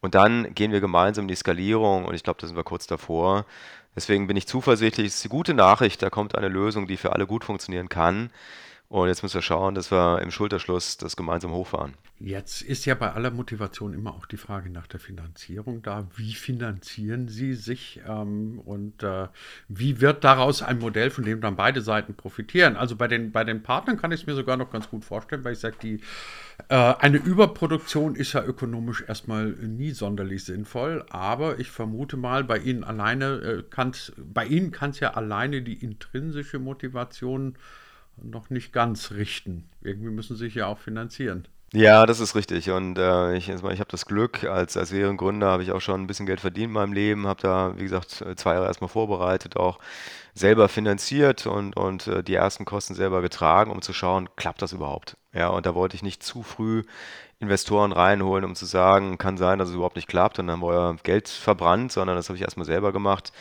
Und 0.00 0.14
dann 0.14 0.54
gehen 0.54 0.72
wir 0.72 0.80
gemeinsam 0.80 1.24
in 1.24 1.28
die 1.28 1.34
Skalierung 1.34 2.06
und 2.06 2.14
ich 2.14 2.22
glaube, 2.22 2.40
da 2.40 2.46
sind 2.46 2.56
wir 2.56 2.64
kurz 2.64 2.86
davor. 2.86 3.44
Deswegen 3.94 4.26
bin 4.26 4.38
ich 4.38 4.46
zuversichtlich, 4.48 5.08
es 5.08 5.16
ist 5.16 5.24
eine 5.26 5.30
gute 5.32 5.52
Nachricht, 5.52 6.00
da 6.00 6.08
kommt 6.08 6.34
eine 6.36 6.48
Lösung, 6.48 6.86
die 6.86 6.96
für 6.96 7.12
alle 7.12 7.26
gut 7.26 7.44
funktionieren 7.44 7.90
kann. 7.90 8.30
Und 8.88 9.08
jetzt 9.08 9.22
müssen 9.22 9.34
wir 9.34 9.42
schauen, 9.42 9.74
dass 9.74 9.90
wir 9.90 10.20
im 10.20 10.30
Schulterschluss 10.30 10.98
das 10.98 11.16
gemeinsam 11.16 11.52
hochfahren. 11.52 11.94
Jetzt 12.20 12.62
ist 12.62 12.84
ja 12.84 12.94
bei 12.94 13.12
aller 13.12 13.30
Motivation 13.30 13.92
immer 13.92 14.14
auch 14.14 14.24
die 14.24 14.36
Frage 14.36 14.70
nach 14.70 14.86
der 14.86 15.00
Finanzierung 15.00 15.82
da. 15.82 16.06
Wie 16.14 16.34
finanzieren 16.34 17.26
Sie 17.26 17.54
sich 17.54 18.00
ähm, 18.06 18.60
und 18.64 19.02
äh, 19.02 19.26
wie 19.68 20.00
wird 20.00 20.22
daraus 20.22 20.62
ein 20.62 20.78
Modell, 20.78 21.10
von 21.10 21.24
dem 21.24 21.40
dann 21.40 21.56
beide 21.56 21.80
Seiten 21.80 22.14
profitieren? 22.14 22.76
Also 22.76 22.94
bei 22.94 23.08
den, 23.08 23.32
bei 23.32 23.42
den 23.42 23.62
Partnern 23.62 23.96
kann 23.96 24.12
ich 24.12 24.20
es 24.20 24.26
mir 24.26 24.34
sogar 24.34 24.56
noch 24.56 24.70
ganz 24.70 24.88
gut 24.88 25.04
vorstellen, 25.04 25.44
weil 25.44 25.54
ich 25.54 25.58
sage, 25.58 25.76
die 25.82 26.00
äh, 26.68 26.76
eine 26.76 27.16
Überproduktion 27.16 28.14
ist 28.14 28.34
ja 28.34 28.44
ökonomisch 28.44 29.02
erstmal 29.08 29.46
nie 29.46 29.90
sonderlich 29.90 30.44
sinnvoll, 30.44 31.04
aber 31.10 31.58
ich 31.58 31.70
vermute 31.70 32.16
mal, 32.16 32.44
bei 32.44 32.58
Ihnen 32.58 32.84
alleine 32.84 33.34
äh, 33.40 33.62
kann 33.68 33.90
es 33.90 35.00
ja 35.00 35.14
alleine 35.14 35.62
die 35.62 35.82
intrinsische 35.82 36.60
Motivation 36.60 37.56
noch 38.22 38.50
nicht 38.50 38.72
ganz 38.72 39.10
richten. 39.12 39.64
Irgendwie 39.82 40.10
müssen 40.10 40.36
sie 40.36 40.44
sich 40.44 40.54
ja 40.54 40.66
auch 40.66 40.78
finanzieren. 40.78 41.48
Ja, 41.72 42.06
das 42.06 42.20
ist 42.20 42.36
richtig. 42.36 42.70
Und 42.70 42.98
äh, 42.98 43.34
ich, 43.36 43.48
ich 43.48 43.62
habe 43.62 43.90
das 43.90 44.06
Glück, 44.06 44.44
als, 44.44 44.76
als 44.76 44.90
Seriengründer 44.90 45.48
habe 45.48 45.64
ich 45.64 45.72
auch 45.72 45.80
schon 45.80 46.02
ein 46.02 46.06
bisschen 46.06 46.26
Geld 46.26 46.40
verdient 46.40 46.68
in 46.68 46.72
meinem 46.72 46.92
Leben, 46.92 47.26
habe 47.26 47.42
da, 47.42 47.74
wie 47.76 47.82
gesagt, 47.82 48.24
zwei 48.36 48.54
Jahre 48.54 48.66
erstmal 48.66 48.88
vorbereitet, 48.88 49.56
auch 49.56 49.80
selber 50.34 50.68
finanziert 50.68 51.46
und, 51.46 51.76
und 51.76 52.06
äh, 52.06 52.22
die 52.22 52.34
ersten 52.34 52.64
Kosten 52.64 52.94
selber 52.94 53.22
getragen, 53.22 53.72
um 53.72 53.82
zu 53.82 53.92
schauen, 53.92 54.28
klappt 54.36 54.62
das 54.62 54.72
überhaupt? 54.72 55.16
Ja, 55.32 55.48
und 55.48 55.66
da 55.66 55.74
wollte 55.74 55.96
ich 55.96 56.04
nicht 56.04 56.22
zu 56.22 56.44
früh 56.44 56.84
Investoren 57.40 57.90
reinholen, 57.90 58.44
um 58.44 58.54
zu 58.54 58.66
sagen, 58.66 59.18
kann 59.18 59.36
sein, 59.36 59.58
dass 59.58 59.68
es 59.68 59.74
überhaupt 59.74 59.96
nicht 59.96 60.08
klappt 60.08 60.38
und 60.38 60.46
dann 60.46 60.54
haben 60.54 60.62
wir 60.62 60.68
euer 60.68 60.96
Geld 61.02 61.28
verbrannt, 61.28 61.90
sondern 61.90 62.16
das 62.16 62.28
habe 62.28 62.36
ich 62.36 62.42
erstmal 62.42 62.66
selber 62.66 62.92
gemacht. 62.92 63.32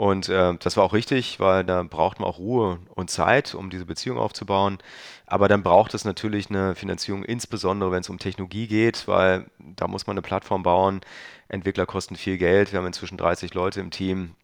Und 0.00 0.30
äh, 0.30 0.54
das 0.58 0.78
war 0.78 0.84
auch 0.84 0.94
richtig, 0.94 1.40
weil 1.40 1.62
da 1.62 1.82
braucht 1.82 2.20
man 2.20 2.28
auch 2.30 2.38
Ruhe 2.38 2.78
und 2.94 3.10
Zeit, 3.10 3.54
um 3.54 3.68
diese 3.68 3.84
Beziehung 3.84 4.16
aufzubauen. 4.16 4.78
Aber 5.26 5.46
dann 5.46 5.62
braucht 5.62 5.92
es 5.92 6.06
natürlich 6.06 6.48
eine 6.48 6.74
Finanzierung, 6.74 7.22
insbesondere 7.22 7.92
wenn 7.92 8.00
es 8.00 8.08
um 8.08 8.18
Technologie 8.18 8.66
geht, 8.66 9.06
weil 9.08 9.44
da 9.58 9.88
muss 9.88 10.06
man 10.06 10.14
eine 10.14 10.22
Plattform 10.22 10.62
bauen. 10.62 11.02
Entwickler 11.48 11.84
kosten 11.84 12.16
viel 12.16 12.38
Geld. 12.38 12.72
Wir 12.72 12.78
haben 12.78 12.86
inzwischen 12.86 13.18
30 13.18 13.52
Leute 13.52 13.80
im 13.80 13.90
Team. 13.90 14.36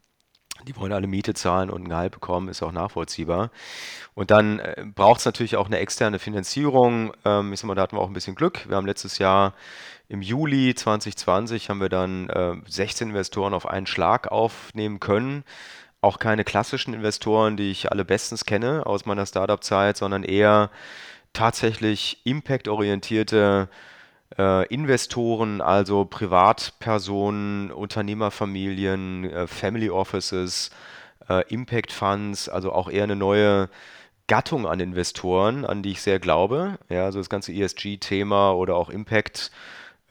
Die 0.64 0.76
wollen 0.76 0.92
alle 0.92 1.06
Miete 1.06 1.34
zahlen 1.34 1.70
und 1.70 1.82
ein 1.82 1.88
Gehalt 1.88 2.12
bekommen, 2.12 2.48
ist 2.48 2.62
auch 2.62 2.72
nachvollziehbar. 2.72 3.50
Und 4.14 4.30
dann 4.30 4.58
äh, 4.58 4.84
braucht 4.94 5.20
es 5.20 5.26
natürlich 5.26 5.56
auch 5.56 5.66
eine 5.66 5.78
externe 5.78 6.18
Finanzierung. 6.18 7.12
Ähm, 7.24 7.52
ich 7.52 7.60
sag 7.60 7.68
mal, 7.68 7.74
da 7.74 7.82
hatten 7.82 7.96
wir 7.96 8.00
auch 8.00 8.08
ein 8.08 8.14
bisschen 8.14 8.34
Glück. 8.34 8.68
Wir 8.68 8.76
haben 8.76 8.86
letztes 8.86 9.18
Jahr 9.18 9.54
im 10.08 10.22
Juli 10.22 10.74
2020 10.74 11.68
haben 11.68 11.80
wir 11.80 11.88
dann 11.88 12.28
äh, 12.28 12.54
16 12.66 13.08
Investoren 13.08 13.54
auf 13.54 13.66
einen 13.66 13.86
Schlag 13.86 14.28
aufnehmen 14.28 15.00
können. 15.00 15.44
Auch 16.00 16.18
keine 16.18 16.44
klassischen 16.44 16.94
Investoren, 16.94 17.56
die 17.56 17.70
ich 17.70 17.90
alle 17.90 18.04
bestens 18.04 18.44
kenne 18.44 18.86
aus 18.86 19.06
meiner 19.06 19.26
Startup-Zeit, 19.26 19.96
sondern 19.96 20.22
eher 20.22 20.70
tatsächlich 21.32 22.20
impactorientierte 22.24 23.68
äh, 24.38 24.66
Investoren, 24.66 25.60
also 25.60 26.04
Privatpersonen, 26.04 27.70
Unternehmerfamilien, 27.70 29.24
äh, 29.24 29.46
Family 29.46 29.90
Offices, 29.90 30.70
äh, 31.28 31.44
Impact 31.52 31.92
Funds, 31.92 32.48
also 32.48 32.72
auch 32.72 32.88
eher 32.88 33.04
eine 33.04 33.16
neue 33.16 33.68
Gattung 34.26 34.66
an 34.66 34.80
Investoren, 34.80 35.64
an 35.64 35.82
die 35.82 35.92
ich 35.92 36.02
sehr 36.02 36.18
glaube. 36.18 36.78
Ja, 36.88 37.04
also 37.04 37.18
das 37.18 37.28
ganze 37.28 37.52
ESG-Thema 37.52 38.52
oder 38.52 38.74
auch 38.74 38.90
Impact 38.90 39.52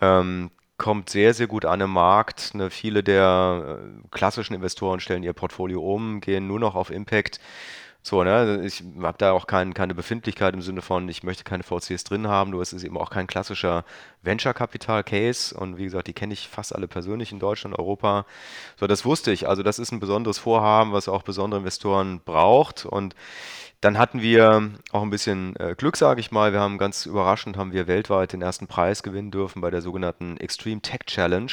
ähm, 0.02 0.52
kommt 0.78 1.10
sehr, 1.10 1.34
sehr 1.34 1.48
gut 1.48 1.66
an 1.66 1.82
im 1.82 1.92
Markt. 1.92 2.54
Ne, 2.54 2.70
viele 2.70 3.04
der 3.04 3.80
äh, 3.82 4.08
klassischen 4.12 4.54
Investoren 4.54 5.00
stellen 5.00 5.24
ihr 5.24 5.34
Portfolio 5.34 5.82
um, 5.82 6.22
gehen 6.22 6.48
nur 6.48 6.60
noch 6.60 6.76
auf 6.76 6.92
Impact. 6.92 7.40
So, 8.08 8.24
ne, 8.24 8.62
ich 8.64 8.84
habe 9.02 9.18
da 9.18 9.32
auch 9.32 9.48
kein, 9.48 9.74
keine 9.74 9.96
Befindlichkeit 9.96 10.54
im 10.54 10.62
Sinne 10.62 10.84
von, 10.84 11.10
ich 11.10 11.24
möchte 11.24 11.44
keine 11.44 11.64
VCs 11.64 12.04
drin 12.04 12.28
haben, 12.28 12.52
nur 12.52 12.62
es 12.62 12.72
ist 12.72 12.84
eben 12.84 13.00
auch 13.00 13.10
kein 13.10 13.26
klassischer 13.26 13.84
Venture-Capital-Case 14.22 15.58
und 15.58 15.78
wie 15.80 15.86
gesagt, 15.86 16.06
die 16.06 16.14
kenne 16.14 16.34
ich 16.34 16.48
fast 16.48 16.76
alle 16.76 16.88
persönlich 16.88 17.32
in 17.32 17.40
Deutschland, 17.40 17.76
Europa. 17.80 18.28
So, 18.80 18.86
das 18.86 19.06
wusste 19.06 19.32
ich. 19.32 19.50
Also 19.50 19.64
das 19.64 19.80
ist 19.80 19.92
ein 19.92 20.00
besonderes 20.00 20.38
Vorhaben, 20.38 20.94
was 20.94 21.10
auch 21.10 21.24
besondere 21.24 21.62
Investoren 21.62 22.22
braucht 22.24 22.86
und 22.86 23.16
dann 23.82 23.98
hatten 23.98 24.22
wir 24.22 24.70
auch 24.92 25.02
ein 25.02 25.10
bisschen 25.10 25.56
äh, 25.56 25.74
Glück, 25.76 25.98
sage 25.98 26.20
ich 26.20 26.30
mal. 26.30 26.54
Wir 26.54 26.60
haben 26.60 26.78
ganz 26.78 27.08
überraschend 27.08 27.58
haben 27.58 27.74
wir 27.74 27.88
weltweit 27.88 28.34
den 28.34 28.44
ersten 28.44 28.68
Preis 28.68 29.02
gewinnen 29.02 29.32
dürfen 29.32 29.62
bei 29.62 29.72
der 29.72 29.82
sogenannten 29.82 30.38
Extreme 30.38 30.82
Tech 30.82 31.08
Challenge, 31.08 31.52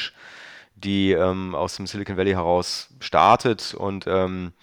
die 0.75 1.13
ähm, 1.13 1.55
aus 1.55 1.77
dem 1.77 1.87
Silicon 1.87 2.15
Valley 2.15 2.33
heraus 2.33 2.89
startet 2.99 3.73
und 3.73 4.05
ähm, 4.05 4.53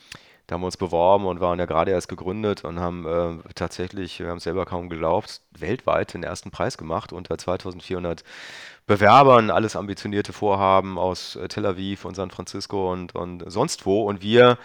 da 0.50 0.54
haben 0.54 0.62
wir 0.62 0.66
uns 0.66 0.76
beworben 0.76 1.26
und 1.26 1.40
waren 1.40 1.60
ja 1.60 1.66
gerade 1.66 1.92
erst 1.92 2.08
gegründet 2.08 2.64
und 2.64 2.80
haben 2.80 3.06
äh, 3.06 3.52
tatsächlich, 3.54 4.18
wir 4.18 4.30
haben 4.30 4.38
es 4.38 4.42
selber 4.42 4.66
kaum 4.66 4.88
geglaubt, 4.88 5.42
weltweit 5.56 6.12
den 6.12 6.24
ersten 6.24 6.50
Preis 6.50 6.76
gemacht 6.76 7.12
unter 7.12 7.38
2400 7.38 8.24
Bewerbern, 8.84 9.50
alles 9.50 9.76
ambitionierte 9.76 10.32
Vorhaben 10.32 10.98
aus 10.98 11.36
äh, 11.36 11.46
Tel 11.46 11.66
Aviv 11.66 12.04
und 12.04 12.16
San 12.16 12.32
Francisco 12.32 12.92
und, 12.92 13.14
und 13.14 13.44
sonst 13.46 13.86
wo. 13.86 14.02
Und 14.02 14.22
wir 14.22 14.58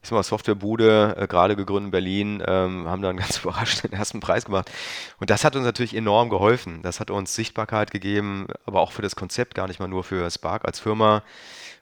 ich 0.00 0.10
sag 0.10 0.14
mal, 0.14 0.22
Softwarebude, 0.22 1.16
äh, 1.18 1.26
gerade 1.26 1.56
gegründet 1.56 1.86
in 1.86 1.90
Berlin, 1.90 2.42
ähm, 2.46 2.86
haben 2.86 3.02
dann 3.02 3.16
ganz 3.16 3.38
überrascht 3.38 3.82
den 3.82 3.92
ersten 3.92 4.20
Preis 4.20 4.44
gemacht. 4.44 4.70
Und 5.18 5.30
das 5.30 5.42
hat 5.42 5.56
uns 5.56 5.64
natürlich 5.64 5.96
enorm 5.96 6.30
geholfen. 6.30 6.82
Das 6.82 7.00
hat 7.00 7.10
uns 7.10 7.34
Sichtbarkeit 7.34 7.90
gegeben, 7.90 8.46
aber 8.64 8.80
auch 8.80 8.92
für 8.92 9.02
das 9.02 9.16
Konzept, 9.16 9.56
gar 9.56 9.66
nicht 9.66 9.80
mal 9.80 9.88
nur 9.88 10.04
für 10.04 10.30
Spark 10.30 10.64
als 10.64 10.78
Firma. 10.78 11.24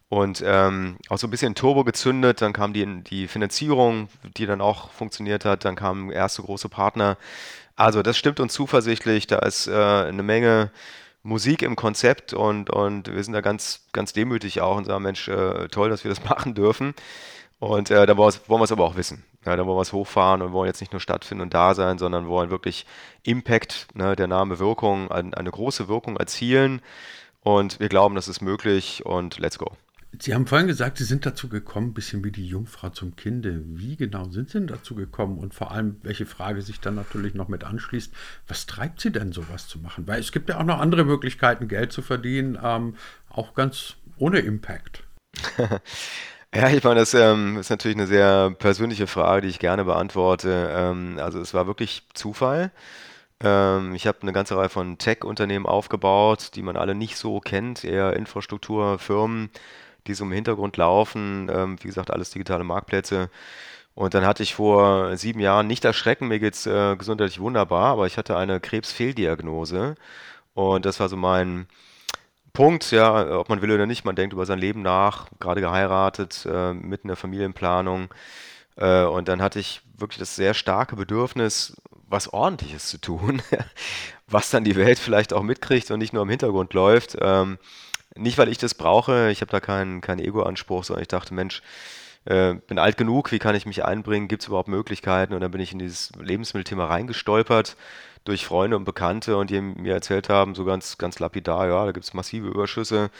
Und 0.08 0.42
ähm, 0.46 0.98
auch 1.08 1.18
so 1.18 1.26
ein 1.26 1.30
bisschen 1.30 1.54
Turbo 1.54 1.82
gezündet, 1.82 2.40
dann 2.42 2.52
kam 2.52 2.72
die, 2.72 3.02
die 3.02 3.26
Finanzierung, 3.26 4.08
die 4.36 4.46
dann 4.46 4.60
auch 4.60 4.90
funktioniert 4.90 5.44
hat, 5.44 5.64
dann 5.64 5.76
kamen 5.76 6.10
erste 6.10 6.42
große 6.42 6.68
Partner. 6.68 7.16
Also 7.74 8.02
das 8.02 8.16
stimmt 8.16 8.38
uns 8.38 8.52
zuversichtlich, 8.52 9.26
da 9.26 9.38
ist 9.40 9.66
äh, 9.66 9.72
eine 9.72 10.22
Menge 10.22 10.70
Musik 11.24 11.62
im 11.62 11.74
Konzept 11.74 12.34
und, 12.34 12.70
und 12.70 13.12
wir 13.12 13.24
sind 13.24 13.32
da 13.32 13.40
ganz, 13.40 13.86
ganz 13.92 14.12
demütig 14.12 14.60
auch 14.60 14.76
und 14.76 14.84
sagen, 14.84 15.02
Mensch, 15.02 15.26
äh, 15.26 15.68
toll, 15.68 15.88
dass 15.88 16.04
wir 16.04 16.10
das 16.10 16.22
machen 16.28 16.54
dürfen. 16.54 16.94
Und 17.58 17.90
äh, 17.90 18.04
da 18.04 18.16
wollen 18.18 18.34
wir 18.46 18.62
es 18.62 18.72
aber 18.72 18.84
auch 18.84 18.96
wissen. 18.96 19.24
Ja, 19.46 19.56
da 19.56 19.64
wollen 19.66 19.78
wir 19.78 19.82
es 19.82 19.92
hochfahren 19.92 20.42
und 20.42 20.52
wollen 20.52 20.66
jetzt 20.66 20.80
nicht 20.80 20.92
nur 20.92 21.00
stattfinden 21.00 21.42
und 21.42 21.54
da 21.54 21.74
sein, 21.74 21.98
sondern 21.98 22.28
wollen 22.28 22.50
wirklich 22.50 22.84
Impact, 23.22 23.88
ne, 23.94 24.16
der 24.16 24.26
Name 24.26 24.58
Wirkung, 24.58 25.10
eine 25.10 25.50
große 25.50 25.88
Wirkung 25.88 26.16
erzielen. 26.16 26.82
Und 27.40 27.80
wir 27.80 27.88
glauben, 27.88 28.14
das 28.14 28.28
ist 28.28 28.42
möglich 28.42 29.04
und 29.06 29.38
let's 29.38 29.58
go. 29.58 29.72
Sie 30.20 30.34
haben 30.34 30.46
vorhin 30.46 30.66
gesagt, 30.66 30.98
Sie 30.98 31.04
sind 31.04 31.26
dazu 31.26 31.48
gekommen, 31.48 31.88
ein 31.88 31.94
bisschen 31.94 32.24
wie 32.24 32.30
die 32.30 32.46
Jungfrau 32.46 32.90
zum 32.90 33.16
Kinde. 33.16 33.62
Wie 33.66 33.96
genau 33.96 34.28
sind 34.30 34.50
Sie 34.50 34.58
denn 34.58 34.66
dazu 34.66 34.94
gekommen? 34.94 35.38
Und 35.38 35.54
vor 35.54 35.70
allem, 35.70 35.96
welche 36.02 36.26
Frage 36.26 36.62
sich 36.62 36.80
dann 36.80 36.94
natürlich 36.94 37.34
noch 37.34 37.48
mit 37.48 37.64
anschließt, 37.64 38.12
was 38.48 38.66
treibt 38.66 39.00
Sie 39.00 39.10
denn, 39.10 39.32
sowas 39.32 39.68
zu 39.68 39.78
machen? 39.78 40.06
Weil 40.06 40.20
es 40.20 40.32
gibt 40.32 40.48
ja 40.48 40.58
auch 40.58 40.64
noch 40.64 40.80
andere 40.80 41.04
Möglichkeiten, 41.04 41.68
Geld 41.68 41.92
zu 41.92 42.02
verdienen, 42.02 42.58
ähm, 42.62 42.96
auch 43.28 43.54
ganz 43.54 43.96
ohne 44.16 44.40
Impact. 44.40 45.02
Ja, 46.56 46.68
ich 46.68 46.84
meine, 46.84 47.00
das 47.00 47.14
ähm, 47.14 47.56
ist 47.56 47.70
natürlich 47.70 47.96
eine 47.96 48.06
sehr 48.06 48.54
persönliche 48.56 49.08
Frage, 49.08 49.42
die 49.42 49.48
ich 49.48 49.58
gerne 49.58 49.84
beantworte. 49.84 50.70
Ähm, 50.72 51.18
also 51.18 51.40
es 51.40 51.52
war 51.52 51.66
wirklich 51.66 52.06
Zufall. 52.14 52.70
Ähm, 53.40 53.94
ich 53.94 54.06
habe 54.06 54.22
eine 54.22 54.32
ganze 54.32 54.56
Reihe 54.56 54.68
von 54.68 54.96
Tech-Unternehmen 54.98 55.66
aufgebaut, 55.66 56.50
die 56.54 56.62
man 56.62 56.76
alle 56.76 56.94
nicht 56.94 57.16
so 57.16 57.40
kennt, 57.40 57.82
eher 57.82 58.14
Infrastrukturfirmen, 58.14 59.50
die 60.06 60.14
so 60.14 60.24
im 60.24 60.32
Hintergrund 60.32 60.76
laufen. 60.76 61.50
Ähm, 61.52 61.76
wie 61.80 61.88
gesagt, 61.88 62.10
alles 62.10 62.30
digitale 62.30 62.64
Marktplätze. 62.64 63.30
Und 63.94 64.14
dann 64.14 64.26
hatte 64.26 64.42
ich 64.42 64.54
vor 64.54 65.16
sieben 65.16 65.40
Jahren, 65.40 65.66
nicht 65.66 65.84
erschrecken, 65.84 66.28
mir 66.28 66.40
geht's 66.40 66.66
äh, 66.66 66.96
gesundheitlich 66.96 67.40
wunderbar, 67.40 67.92
aber 67.92 68.06
ich 68.06 68.18
hatte 68.18 68.36
eine 68.36 68.60
Krebsfehldiagnose. 68.60 69.94
Und 70.54 70.84
das 70.84 71.00
war 71.00 71.08
so 71.08 71.16
mein 71.16 71.66
Punkt, 72.52 72.90
ja, 72.92 73.38
ob 73.38 73.48
man 73.48 73.62
will 73.62 73.72
oder 73.72 73.86
nicht, 73.86 74.04
man 74.04 74.16
denkt 74.16 74.32
über 74.32 74.46
sein 74.46 74.58
Leben 74.58 74.82
nach, 74.82 75.26
gerade 75.40 75.60
geheiratet, 75.60 76.46
äh, 76.50 76.72
mitten 76.72 77.06
in 77.06 77.08
der 77.08 77.16
Familienplanung. 77.16 78.08
Äh, 78.76 79.04
und 79.04 79.28
dann 79.28 79.42
hatte 79.42 79.60
ich 79.60 79.82
wirklich 79.96 80.18
das 80.18 80.36
sehr 80.36 80.54
starke 80.54 80.96
Bedürfnis, 80.96 81.76
was 82.08 82.32
Ordentliches 82.32 82.88
zu 82.88 82.98
tun, 82.98 83.42
was 84.28 84.50
dann 84.50 84.64
die 84.64 84.76
Welt 84.76 84.98
vielleicht 84.98 85.32
auch 85.32 85.42
mitkriegt 85.42 85.90
und 85.90 85.98
nicht 85.98 86.12
nur 86.12 86.22
im 86.22 86.28
Hintergrund 86.28 86.74
läuft. 86.74 87.16
Ähm, 87.20 87.58
nicht, 88.16 88.38
weil 88.38 88.48
ich 88.48 88.58
das 88.58 88.74
brauche, 88.74 89.30
ich 89.30 89.40
habe 89.40 89.50
da 89.50 89.60
keinen 89.60 90.00
kein 90.00 90.18
Ego-Anspruch, 90.18 90.84
sondern 90.84 91.02
ich 91.02 91.08
dachte, 91.08 91.34
Mensch, 91.34 91.62
äh, 92.24 92.54
bin 92.54 92.78
alt 92.78 92.96
genug, 92.96 93.32
wie 93.32 93.38
kann 93.38 93.54
ich 93.54 93.66
mich 93.66 93.84
einbringen, 93.84 94.28
gibt 94.28 94.42
es 94.42 94.48
überhaupt 94.48 94.68
Möglichkeiten? 94.68 95.34
Und 95.34 95.40
dann 95.40 95.50
bin 95.50 95.60
ich 95.60 95.72
in 95.72 95.78
dieses 95.78 96.12
Lebensmittelthema 96.18 96.86
reingestolpert 96.86 97.76
durch 98.24 98.46
Freunde 98.46 98.76
und 98.76 98.84
Bekannte 98.84 99.36
und 99.36 99.50
die 99.50 99.60
mir 99.60 99.92
erzählt 99.92 100.28
haben, 100.28 100.54
so 100.54 100.64
ganz, 100.64 100.96
ganz 100.96 101.18
lapidar, 101.18 101.68
ja, 101.68 101.84
da 101.84 101.92
gibt 101.92 102.06
es 102.06 102.14
massive 102.14 102.48
Überschüsse, 102.48 103.10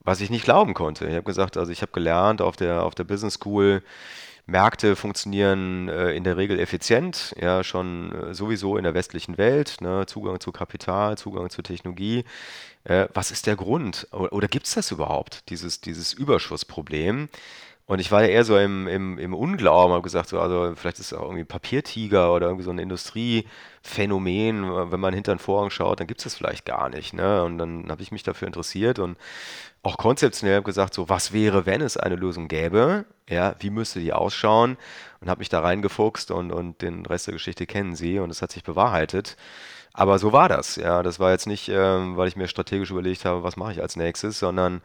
was 0.00 0.20
ich 0.20 0.30
nicht 0.30 0.44
glauben 0.44 0.74
konnte. 0.74 1.06
Ich 1.06 1.12
habe 1.12 1.22
gesagt, 1.22 1.56
also 1.56 1.70
ich 1.70 1.82
habe 1.82 1.92
gelernt 1.92 2.42
auf 2.42 2.56
der, 2.56 2.82
auf 2.82 2.94
der 2.94 3.04
Business 3.04 3.34
School, 3.34 3.82
Märkte 4.50 4.96
funktionieren 4.96 5.88
äh, 5.88 6.12
in 6.12 6.24
der 6.24 6.36
Regel 6.36 6.58
effizient, 6.58 7.34
ja, 7.40 7.64
schon 7.64 8.12
äh, 8.12 8.34
sowieso 8.34 8.76
in 8.76 8.84
der 8.84 8.94
westlichen 8.94 9.38
Welt, 9.38 9.76
ne, 9.80 10.06
Zugang 10.06 10.40
zu 10.40 10.52
Kapital, 10.52 11.16
Zugang 11.16 11.50
zu 11.50 11.62
Technologie. 11.62 12.24
Äh, 12.84 13.08
was 13.14 13.30
ist 13.30 13.46
der 13.46 13.56
Grund? 13.56 14.08
Oder, 14.12 14.32
oder 14.32 14.48
gibt 14.48 14.66
es 14.66 14.74
das 14.74 14.90
überhaupt, 14.90 15.48
dieses, 15.50 15.80
dieses 15.80 16.12
Überschussproblem? 16.12 17.28
Und 17.90 17.98
ich 17.98 18.12
war 18.12 18.22
ja 18.22 18.28
eher 18.28 18.44
so 18.44 18.56
im, 18.56 18.86
im, 18.86 19.18
im 19.18 19.34
Unglauben, 19.34 19.92
habe 19.92 20.02
gesagt, 20.02 20.28
so, 20.28 20.38
also 20.38 20.74
vielleicht 20.76 21.00
ist 21.00 21.10
es 21.10 21.18
auch 21.18 21.24
irgendwie 21.24 21.42
Papiertiger 21.42 22.32
oder 22.32 22.46
irgendwie 22.46 22.62
so 22.62 22.70
ein 22.70 22.78
Industriephänomen. 22.78 24.92
Wenn 24.92 25.00
man 25.00 25.12
hinter 25.12 25.34
den 25.34 25.40
Vorhang 25.40 25.70
schaut, 25.70 25.98
dann 25.98 26.06
gibt 26.06 26.20
es 26.20 26.24
das 26.24 26.36
vielleicht 26.36 26.64
gar 26.64 26.88
nicht. 26.88 27.14
Ne? 27.14 27.42
Und 27.42 27.58
dann 27.58 27.90
habe 27.90 28.00
ich 28.00 28.12
mich 28.12 28.22
dafür 28.22 28.46
interessiert 28.46 29.00
und 29.00 29.18
auch 29.82 29.96
konzeptionell 29.96 30.62
gesagt, 30.62 30.94
so, 30.94 31.08
was 31.08 31.32
wäre, 31.32 31.66
wenn 31.66 31.80
es 31.80 31.96
eine 31.96 32.14
Lösung 32.14 32.46
gäbe? 32.46 33.06
Ja, 33.28 33.56
wie 33.58 33.70
müsste 33.70 33.98
die 33.98 34.12
ausschauen? 34.12 34.76
Und 35.20 35.28
habe 35.28 35.40
mich 35.40 35.48
da 35.48 35.58
reingefuchst 35.58 36.30
und, 36.30 36.52
und 36.52 36.82
den 36.82 37.04
Rest 37.06 37.26
der 37.26 37.34
Geschichte 37.34 37.66
kennen 37.66 37.96
Sie 37.96 38.20
und 38.20 38.30
es 38.30 38.40
hat 38.40 38.52
sich 38.52 38.62
bewahrheitet. 38.62 39.36
Aber 39.94 40.20
so 40.20 40.32
war 40.32 40.48
das. 40.48 40.76
Ja, 40.76 41.02
das 41.02 41.18
war 41.18 41.32
jetzt 41.32 41.48
nicht, 41.48 41.68
ähm, 41.68 42.16
weil 42.16 42.28
ich 42.28 42.36
mir 42.36 42.46
strategisch 42.46 42.92
überlegt 42.92 43.24
habe, 43.24 43.42
was 43.42 43.56
mache 43.56 43.72
ich 43.72 43.82
als 43.82 43.96
nächstes, 43.96 44.38
sondern 44.38 44.80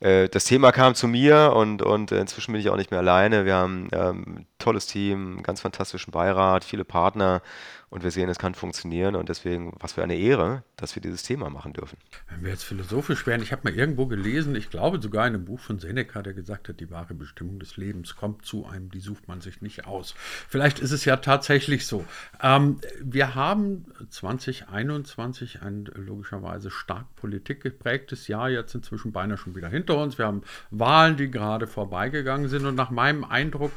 das 0.00 0.44
Thema 0.44 0.72
kam 0.72 0.94
zu 0.94 1.08
mir 1.08 1.52
und, 1.54 1.82
und 1.82 2.12
inzwischen 2.12 2.52
bin 2.52 2.60
ich 2.60 2.68
auch 2.68 2.76
nicht 2.76 2.90
mehr 2.90 3.00
alleine. 3.00 3.44
Wir 3.46 3.54
haben 3.54 3.88
ähm, 3.92 4.24
ein 4.26 4.46
tolles 4.58 4.86
Team, 4.86 5.34
einen 5.36 5.42
ganz 5.42 5.62
fantastischen 5.62 6.12
Beirat, 6.12 6.64
viele 6.64 6.84
Partner 6.84 7.40
und 7.88 8.02
wir 8.02 8.10
sehen, 8.10 8.28
es 8.28 8.38
kann 8.38 8.54
funktionieren 8.54 9.14
und 9.14 9.28
deswegen, 9.28 9.72
was 9.78 9.92
für 9.92 10.02
eine 10.02 10.16
Ehre, 10.16 10.64
dass 10.76 10.96
wir 10.96 11.02
dieses 11.02 11.22
Thema 11.22 11.50
machen 11.50 11.72
dürfen. 11.72 11.96
Wenn 12.28 12.42
wir 12.42 12.50
jetzt 12.50 12.64
philosophisch 12.64 13.26
wären, 13.26 13.42
ich 13.42 13.52
habe 13.52 13.62
mal 13.64 13.78
irgendwo 13.78 14.06
gelesen, 14.06 14.56
ich 14.56 14.70
glaube 14.70 15.00
sogar 15.00 15.26
in 15.26 15.34
einem 15.34 15.44
Buch 15.44 15.60
von 15.60 15.78
Seneca, 15.78 16.20
der 16.22 16.34
gesagt 16.34 16.68
hat, 16.68 16.80
die 16.80 16.90
wahre 16.90 17.14
Bestimmung 17.14 17.60
des 17.60 17.76
Lebens 17.76 18.16
kommt 18.16 18.44
zu 18.44 18.66
einem, 18.66 18.90
die 18.90 18.98
sucht 18.98 19.28
man 19.28 19.40
sich 19.40 19.62
nicht 19.62 19.86
aus. 19.86 20.14
Vielleicht 20.48 20.80
ist 20.80 20.90
es 20.90 21.04
ja 21.04 21.16
tatsächlich 21.16 21.86
so. 21.86 22.04
Ähm, 22.42 22.80
wir 23.00 23.36
haben 23.36 23.86
2021 24.10 25.62
ein 25.62 25.84
logischerweise 25.94 26.70
stark 26.70 27.14
politikgeprägtes 27.14 28.26
Jahr 28.26 28.50
jetzt 28.50 28.74
inzwischen 28.74 29.12
beinahe 29.12 29.38
schon 29.38 29.54
wieder 29.54 29.68
hinter 29.68 29.96
uns. 29.98 30.18
Wir 30.18 30.26
haben 30.26 30.42
Wahlen, 30.70 31.16
die 31.16 31.30
gerade 31.30 31.68
vorbeigegangen 31.68 32.48
sind 32.48 32.66
und 32.66 32.74
nach 32.74 32.90
meinem 32.90 33.24
Eindruck 33.24 33.72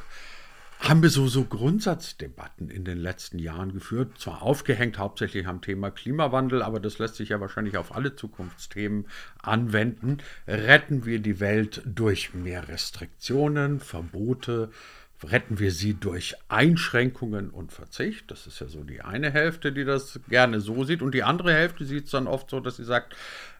haben 0.79 1.03
wir 1.03 1.09
so, 1.09 1.27
so 1.27 1.43
Grundsatzdebatten 1.43 2.69
in 2.69 2.85
den 2.85 2.97
letzten 2.97 3.37
Jahren 3.37 3.73
geführt. 3.73 4.17
Zwar 4.17 4.41
aufgehängt 4.41 4.97
hauptsächlich 4.97 5.45
am 5.45 5.61
Thema 5.61 5.91
Klimawandel, 5.91 6.61
aber 6.61 6.79
das 6.79 6.99
lässt 6.99 7.15
sich 7.15 7.29
ja 7.29 7.41
wahrscheinlich 7.41 7.77
auf 7.77 7.93
alle 7.93 8.15
Zukunftsthemen 8.15 9.05
anwenden. 9.41 10.19
Retten 10.47 11.05
wir 11.05 11.19
die 11.19 11.41
Welt 11.41 11.81
durch 11.85 12.33
mehr 12.33 12.69
Restriktionen, 12.69 13.81
Verbote, 13.81 14.71
retten 15.23 15.59
wir 15.59 15.71
sie 15.71 15.93
durch 15.93 16.35
Einschränkungen 16.47 17.49
und 17.49 17.71
Verzicht. 17.71 18.31
Das 18.31 18.47
ist 18.47 18.59
ja 18.59 18.67
so 18.67 18.83
die 18.83 19.01
eine 19.01 19.31
Hälfte, 19.31 19.71
die 19.71 19.85
das 19.85 20.19
gerne 20.29 20.61
so 20.61 20.83
sieht. 20.83 21.01
Und 21.01 21.13
die 21.13 21.23
andere 21.23 21.53
Hälfte 21.53 21.85
sieht 21.85 22.05
es 22.05 22.11
dann 22.11 22.27
oft 22.27 22.49
so, 22.49 22.59
dass 22.59 22.77
sie 22.77 22.85
sagt, 22.85 23.15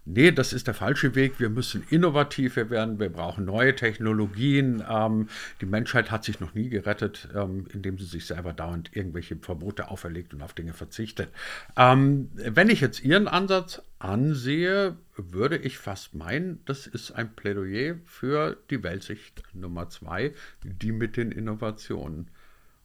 nee, 0.05 0.31
das 0.31 0.53
ist 0.53 0.67
der 0.67 0.73
falsche 0.73 1.15
Weg, 1.15 1.39
wir 1.39 1.49
müssen 1.49 1.83
innovativer 1.89 2.69
werden, 2.69 2.99
wir 2.99 3.09
brauchen 3.09 3.45
neue 3.45 3.75
Technologien. 3.75 4.83
Ähm, 4.89 5.27
die 5.61 5.65
Menschheit 5.65 6.11
hat 6.11 6.23
sich 6.23 6.39
noch 6.39 6.53
nie 6.53 6.69
gerettet, 6.69 7.29
ähm, 7.35 7.67
indem 7.73 7.97
sie 7.97 8.05
sich 8.05 8.25
selber 8.25 8.53
dauernd 8.53 8.95
irgendwelche 8.95 9.35
Verbote 9.37 9.89
auferlegt 9.89 10.33
und 10.33 10.41
auf 10.41 10.53
Dinge 10.53 10.73
verzichtet. 10.73 11.29
Ähm, 11.77 12.29
wenn 12.35 12.69
ich 12.69 12.81
jetzt 12.81 13.03
Ihren 13.03 13.27
Ansatz 13.27 13.81
ansehe, 13.99 14.97
würde 15.15 15.57
ich 15.57 15.77
fast 15.77 16.15
meinen, 16.15 16.63
das 16.65 16.87
ist 16.87 17.11
ein 17.11 17.35
Plädoyer 17.35 17.95
für 18.05 18.57
die 18.69 18.81
Weltsicht 18.81 19.43
Nummer 19.53 19.89
zwei, 19.89 20.33
die 20.63 20.91
mit 20.91 21.17
den 21.17 21.31
Innovationen. 21.31 22.31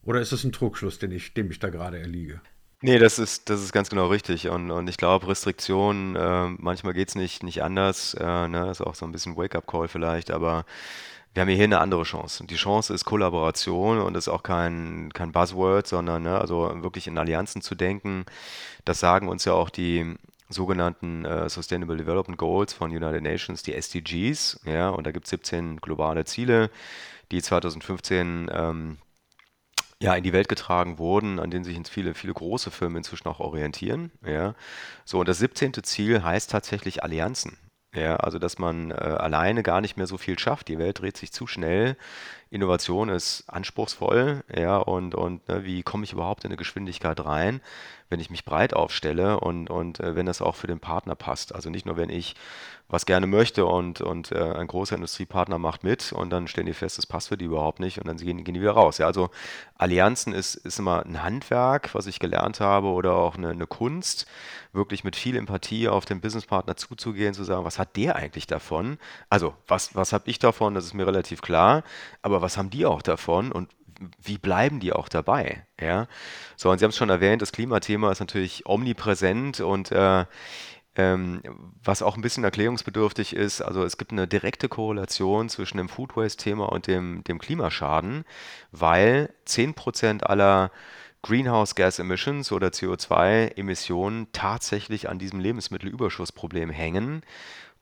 Oder 0.02 0.20
ist 0.20 0.32
es 0.32 0.44
ein 0.44 0.52
Trugschluss, 0.52 0.98
den 0.98 1.12
ich, 1.12 1.32
dem 1.34 1.50
ich 1.50 1.60
da 1.60 1.70
gerade 1.70 1.98
erliege? 1.98 2.40
Nee, 2.82 2.98
das 2.98 3.18
ist, 3.18 3.48
das 3.48 3.62
ist 3.62 3.72
ganz 3.72 3.88
genau 3.88 4.08
richtig. 4.08 4.48
Und, 4.48 4.70
und 4.70 4.88
ich 4.90 4.98
glaube, 4.98 5.28
Restriktionen, 5.28 6.16
äh, 6.16 6.48
manchmal 6.58 6.92
geht 6.92 7.08
es 7.08 7.14
nicht, 7.14 7.42
nicht 7.42 7.62
anders. 7.62 8.12
Äh, 8.12 8.48
ne? 8.48 8.66
Das 8.66 8.80
ist 8.80 8.86
auch 8.86 8.94
so 8.94 9.06
ein 9.06 9.12
bisschen 9.12 9.36
Wake-up-Call 9.36 9.88
vielleicht, 9.88 10.30
aber 10.30 10.66
wir 11.32 11.40
haben 11.40 11.48
hier 11.48 11.64
eine 11.64 11.80
andere 11.80 12.02
Chance. 12.02 12.42
Und 12.42 12.50
die 12.50 12.56
Chance 12.56 12.92
ist 12.92 13.04
Kollaboration 13.04 14.00
und 14.00 14.16
ist 14.16 14.28
auch 14.28 14.42
kein, 14.42 15.10
kein 15.14 15.32
Buzzword, 15.32 15.86
sondern 15.86 16.22
ne, 16.24 16.38
also 16.38 16.70
wirklich 16.82 17.06
in 17.06 17.18
Allianzen 17.18 17.62
zu 17.62 17.74
denken. 17.74 18.26
Das 18.84 19.00
sagen 19.00 19.28
uns 19.28 19.44
ja 19.44 19.52
auch 19.54 19.70
die 19.70 20.14
sogenannten 20.54 21.26
äh, 21.26 21.48
Sustainable 21.50 21.98
Development 21.98 22.38
Goals 22.38 22.72
von 22.72 22.90
United 22.90 23.22
Nations, 23.22 23.62
die 23.62 23.74
SDGs. 23.74 24.60
Ja, 24.64 24.88
und 24.88 25.06
da 25.06 25.10
gibt 25.10 25.26
es 25.26 25.30
17 25.30 25.76
globale 25.82 26.24
Ziele, 26.24 26.70
die 27.30 27.42
2015 27.42 28.50
ähm, 28.50 28.98
ja, 30.00 30.14
in 30.14 30.22
die 30.22 30.32
Welt 30.32 30.48
getragen 30.48 30.98
wurden, 30.98 31.38
an 31.38 31.50
denen 31.50 31.64
sich 31.64 31.78
viele, 31.88 32.14
viele 32.14 32.34
große 32.34 32.70
Firmen 32.70 32.98
inzwischen 32.98 33.28
auch 33.28 33.40
orientieren. 33.40 34.10
Ja. 34.26 34.54
So, 35.04 35.20
und 35.20 35.28
das 35.28 35.38
17. 35.38 35.72
Ziel 35.82 36.22
heißt 36.22 36.50
tatsächlich 36.50 37.02
Allianzen. 37.02 37.56
Ja, 37.94 38.16
also 38.16 38.40
dass 38.40 38.58
man 38.58 38.90
äh, 38.90 38.94
alleine 38.94 39.62
gar 39.62 39.80
nicht 39.80 39.96
mehr 39.96 40.08
so 40.08 40.18
viel 40.18 40.38
schafft. 40.38 40.66
Die 40.68 40.78
Welt 40.78 41.00
dreht 41.00 41.16
sich 41.16 41.30
zu 41.32 41.46
schnell. 41.46 41.96
Innovation 42.54 43.08
ist 43.08 43.44
anspruchsvoll, 43.48 44.44
ja, 44.56 44.76
und, 44.78 45.14
und 45.14 45.46
ne, 45.48 45.64
wie 45.64 45.82
komme 45.82 46.04
ich 46.04 46.12
überhaupt 46.12 46.44
in 46.44 46.48
eine 46.48 46.56
Geschwindigkeit 46.56 47.24
rein, 47.24 47.60
wenn 48.08 48.20
ich 48.20 48.30
mich 48.30 48.44
breit 48.44 48.74
aufstelle 48.74 49.40
und, 49.40 49.70
und 49.70 49.98
äh, 49.98 50.14
wenn 50.14 50.26
das 50.26 50.40
auch 50.40 50.54
für 50.54 50.68
den 50.68 50.78
Partner 50.78 51.16
passt. 51.16 51.54
Also 51.54 51.68
nicht 51.68 51.84
nur, 51.84 51.96
wenn 51.96 52.10
ich 52.10 52.36
was 52.86 53.06
gerne 53.06 53.26
möchte 53.26 53.64
und, 53.64 54.02
und 54.02 54.30
äh, 54.30 54.52
ein 54.52 54.66
großer 54.66 54.94
Industriepartner 54.94 55.58
macht 55.58 55.84
mit 55.84 56.12
und 56.12 56.30
dann 56.30 56.46
stellen 56.46 56.66
die 56.66 56.74
fest, 56.74 56.98
das 56.98 57.06
passt 57.06 57.28
für 57.28 57.36
die 57.36 57.46
überhaupt 57.46 57.80
nicht 57.80 57.98
und 57.98 58.06
dann 58.06 58.18
gehen, 58.18 58.44
gehen 58.44 58.54
die 58.54 58.60
wieder 58.60 58.72
raus. 58.72 58.98
Ja, 58.98 59.06
also 59.06 59.30
Allianzen 59.76 60.32
ist, 60.34 60.54
ist 60.54 60.78
immer 60.78 61.04
ein 61.04 61.22
Handwerk, 61.22 61.94
was 61.94 62.06
ich 62.06 62.20
gelernt 62.20 62.60
habe 62.60 62.88
oder 62.88 63.14
auch 63.14 63.36
eine, 63.36 63.50
eine 63.50 63.66
Kunst, 63.66 64.26
wirklich 64.72 65.02
mit 65.02 65.16
viel 65.16 65.36
Empathie 65.36 65.88
auf 65.88 66.04
den 66.04 66.20
Businesspartner 66.20 66.76
zuzugehen, 66.76 67.32
zu 67.32 67.42
sagen, 67.42 67.64
was 67.64 67.78
hat 67.78 67.96
der 67.96 68.16
eigentlich 68.16 68.46
davon? 68.46 68.98
Also, 69.30 69.54
was, 69.66 69.94
was 69.94 70.12
habe 70.12 70.28
ich 70.28 70.38
davon? 70.38 70.74
Das 70.74 70.84
ist 70.84 70.94
mir 70.94 71.06
relativ 71.06 71.40
klar, 71.40 71.84
aber 72.22 72.42
was 72.44 72.56
haben 72.56 72.70
die 72.70 72.86
auch 72.86 73.02
davon 73.02 73.50
und 73.52 73.70
wie 74.22 74.38
bleiben 74.38 74.80
die 74.80 74.92
auch 74.92 75.08
dabei? 75.08 75.66
Ja, 75.80 76.06
so 76.56 76.70
und 76.70 76.78
Sie 76.78 76.84
haben 76.84 76.90
es 76.90 76.96
schon 76.96 77.10
erwähnt, 77.10 77.42
das 77.42 77.52
Klimathema 77.52 78.10
ist 78.12 78.20
natürlich 78.20 78.66
omnipräsent 78.66 79.60
und 79.60 79.90
äh, 79.92 80.24
ähm, 80.96 81.42
was 81.82 82.02
auch 82.02 82.16
ein 82.16 82.22
bisschen 82.22 82.44
erklärungsbedürftig 82.44 83.34
ist, 83.34 83.62
also 83.62 83.82
es 83.82 83.98
gibt 83.98 84.12
eine 84.12 84.28
direkte 84.28 84.68
Korrelation 84.68 85.48
zwischen 85.48 85.78
dem 85.78 85.88
Food 85.88 86.16
Waste-Thema 86.16 86.66
und 86.66 86.86
dem, 86.86 87.24
dem 87.24 87.38
Klimaschaden, 87.38 88.24
weil 88.70 89.34
10% 89.46 90.22
aller 90.22 90.70
Greenhouse 91.22 91.74
Gas 91.74 91.98
Emissions 91.98 92.52
oder 92.52 92.68
CO2-Emissionen 92.68 94.28
tatsächlich 94.32 95.08
an 95.08 95.18
diesem 95.18 95.40
Lebensmittelüberschussproblem 95.40 96.70
hängen 96.70 97.22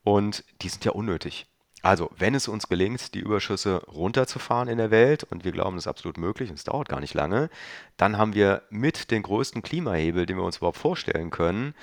und 0.04 0.44
die 0.62 0.68
sind 0.68 0.84
ja 0.84 0.92
unnötig. 0.92 1.46
Also, 1.82 2.10
wenn 2.16 2.36
es 2.36 2.46
uns 2.46 2.68
gelingt, 2.68 3.12
die 3.14 3.18
Überschüsse 3.18 3.82
runterzufahren 3.88 4.68
in 4.68 4.78
der 4.78 4.92
Welt, 4.92 5.24
und 5.24 5.44
wir 5.44 5.50
glauben, 5.50 5.76
das 5.76 5.84
ist 5.84 5.88
absolut 5.88 6.16
möglich 6.16 6.48
und 6.48 6.56
es 6.56 6.64
dauert 6.64 6.88
gar 6.88 7.00
nicht 7.00 7.14
lange, 7.14 7.50
dann 7.96 8.18
haben 8.18 8.34
wir 8.34 8.62
mit 8.70 9.10
den 9.10 9.22
größten 9.22 9.62
Klimahebel, 9.62 10.24
den 10.24 10.36
wir 10.36 10.44
uns 10.44 10.58
überhaupt 10.58 10.78
vorstellen 10.78 11.30
können, 11.30 11.74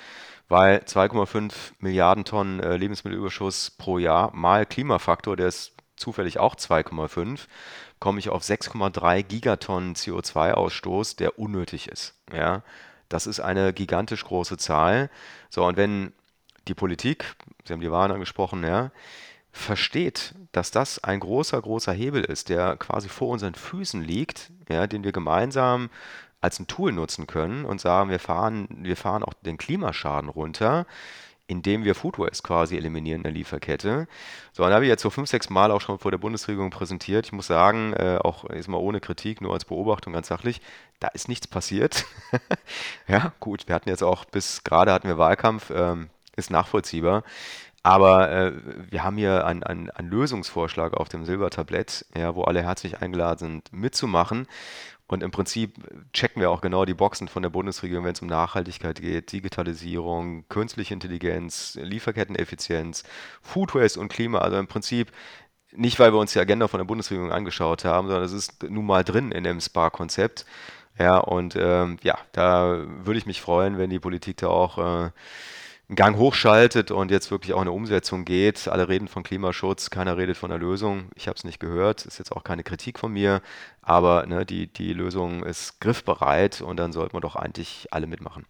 weil 0.48 0.78
2,5 0.78 1.52
Milliarden 1.80 2.24
Tonnen 2.24 2.60
äh, 2.60 2.76
Lebensmittelüberschuss 2.76 3.72
pro 3.72 3.98
Jahr 3.98 4.34
mal 4.34 4.64
Klimafaktor, 4.64 5.36
der 5.36 5.48
ist 5.48 5.72
zufällig 5.96 6.38
auch 6.38 6.56
2,5, 6.56 7.40
komme 7.98 8.18
ich 8.18 8.30
auf 8.30 8.42
6,3 8.42 9.22
Gigatonnen 9.22 9.94
CO2-Ausstoß, 9.94 11.18
der 11.18 11.38
unnötig 11.38 11.88
ist. 11.88 12.14
Ja, 12.32 12.62
das 13.10 13.26
ist 13.26 13.40
eine 13.40 13.74
gigantisch 13.74 14.24
große 14.24 14.56
Zahl. 14.56 15.10
So, 15.50 15.66
und 15.66 15.76
wenn 15.76 16.14
die 16.68 16.74
Politik, 16.74 17.36
Sie 17.64 17.72
haben 17.74 17.80
die 17.80 17.90
Wahlen 17.90 18.12
angesprochen, 18.12 18.64
ja, 18.64 18.90
versteht, 19.52 20.34
dass 20.52 20.70
das 20.70 21.02
ein 21.02 21.20
großer, 21.20 21.60
großer 21.60 21.92
Hebel 21.92 22.24
ist, 22.24 22.48
der 22.48 22.76
quasi 22.76 23.08
vor 23.08 23.28
unseren 23.28 23.54
Füßen 23.54 24.02
liegt, 24.02 24.50
ja, 24.68 24.86
den 24.86 25.04
wir 25.04 25.12
gemeinsam 25.12 25.90
als 26.40 26.58
ein 26.58 26.66
Tool 26.66 26.92
nutzen 26.92 27.26
können 27.26 27.64
und 27.64 27.80
sagen, 27.80 28.10
wir 28.10 28.18
fahren, 28.18 28.68
wir 28.70 28.96
fahren 28.96 29.22
auch 29.22 29.34
den 29.34 29.58
Klimaschaden 29.58 30.30
runter, 30.30 30.86
indem 31.46 31.84
wir 31.84 31.94
Food 31.94 32.18
Waste 32.18 32.42
quasi 32.44 32.76
eliminieren 32.76 33.20
in 33.20 33.22
der 33.24 33.32
Lieferkette. 33.32 34.06
So, 34.52 34.62
und 34.62 34.70
da 34.70 34.76
habe 34.76 34.84
ich 34.84 34.88
jetzt 34.88 35.02
so 35.02 35.10
fünf, 35.10 35.28
sechs 35.28 35.50
Mal 35.50 35.72
auch 35.72 35.80
schon 35.80 35.98
vor 35.98 36.12
der 36.12 36.18
Bundesregierung 36.18 36.70
präsentiert. 36.70 37.26
Ich 37.26 37.32
muss 37.32 37.48
sagen, 37.48 37.92
äh, 37.92 38.18
auch 38.22 38.48
jetzt 38.50 38.68
mal 38.68 38.78
ohne 38.78 39.00
Kritik, 39.00 39.40
nur 39.40 39.52
als 39.52 39.64
Beobachtung 39.64 40.12
ganz 40.12 40.28
sachlich, 40.28 40.62
da 41.00 41.08
ist 41.08 41.28
nichts 41.28 41.48
passiert. 41.48 42.04
ja, 43.08 43.32
gut, 43.40 43.66
wir 43.66 43.74
hatten 43.74 43.88
jetzt 43.88 44.04
auch 44.04 44.24
bis 44.24 44.62
gerade 44.62 44.92
hatten 44.92 45.08
wir 45.08 45.18
Wahlkampf, 45.18 45.70
ähm, 45.74 46.08
ist 46.36 46.50
nachvollziehbar. 46.50 47.24
Aber 47.82 48.30
äh, 48.30 48.52
wir 48.90 49.04
haben 49.04 49.16
hier 49.16 49.46
einen, 49.46 49.62
einen, 49.62 49.90
einen 49.90 50.10
Lösungsvorschlag 50.10 50.92
auf 50.94 51.08
dem 51.08 51.24
Silbertablett, 51.24 52.04
ja, 52.16 52.34
wo 52.34 52.42
alle 52.42 52.62
herzlich 52.62 53.00
eingeladen 53.00 53.38
sind, 53.38 53.72
mitzumachen. 53.72 54.46
Und 55.06 55.24
im 55.24 55.32
Prinzip 55.32 55.74
checken 56.12 56.40
wir 56.40 56.50
auch 56.50 56.60
genau 56.60 56.84
die 56.84 56.94
Boxen 56.94 57.26
von 57.26 57.42
der 57.42 57.50
Bundesregierung, 57.50 58.04
wenn 58.04 58.12
es 58.12 58.22
um 58.22 58.28
Nachhaltigkeit 58.28 59.00
geht, 59.00 59.32
Digitalisierung, 59.32 60.46
künstliche 60.48 60.94
Intelligenz, 60.94 61.76
Lieferketteneffizienz, 61.80 63.02
Food 63.42 63.74
Waste 63.74 63.98
und 63.98 64.08
Klima. 64.08 64.38
Also 64.38 64.58
im 64.58 64.68
Prinzip 64.68 65.10
nicht, 65.72 65.98
weil 65.98 66.12
wir 66.12 66.18
uns 66.20 66.32
die 66.32 66.38
Agenda 66.38 66.68
von 66.68 66.78
der 66.78 66.84
Bundesregierung 66.84 67.32
angeschaut 67.32 67.84
haben, 67.84 68.06
sondern 68.06 68.24
es 68.24 68.32
ist 68.32 68.62
nun 68.62 68.86
mal 68.86 69.02
drin 69.02 69.32
in 69.32 69.42
dem 69.42 69.60
SPA-Konzept. 69.60 70.44
Ja, 70.98 71.18
und 71.18 71.56
ähm, 71.56 71.96
ja, 72.02 72.18
da 72.32 72.84
würde 73.04 73.18
ich 73.18 73.26
mich 73.26 73.40
freuen, 73.40 73.78
wenn 73.78 73.90
die 73.90 73.98
Politik 73.98 74.36
da 74.36 74.48
auch 74.48 75.06
äh, 75.06 75.10
einen 75.90 75.96
Gang 75.96 76.16
hochschaltet 76.16 76.92
und 76.92 77.10
jetzt 77.10 77.32
wirklich 77.32 77.52
auch 77.52 77.60
eine 77.60 77.72
Umsetzung 77.72 78.24
geht. 78.24 78.68
Alle 78.68 78.88
reden 78.88 79.08
von 79.08 79.24
Klimaschutz, 79.24 79.90
keiner 79.90 80.16
redet 80.16 80.36
von 80.36 80.48
der 80.48 80.58
Lösung. 80.58 81.10
Ich 81.16 81.26
habe 81.26 81.36
es 81.36 81.42
nicht 81.42 81.58
gehört, 81.58 82.06
ist 82.06 82.18
jetzt 82.18 82.30
auch 82.30 82.44
keine 82.44 82.62
Kritik 82.62 83.00
von 83.00 83.12
mir, 83.12 83.42
aber 83.82 84.24
ne, 84.26 84.46
die, 84.46 84.72
die 84.72 84.92
Lösung 84.92 85.44
ist 85.44 85.80
griffbereit 85.80 86.60
und 86.60 86.76
dann 86.76 86.92
sollten 86.92 87.12
wir 87.12 87.20
doch 87.20 87.34
eigentlich 87.34 87.88
alle 87.90 88.06
mitmachen. 88.06 88.46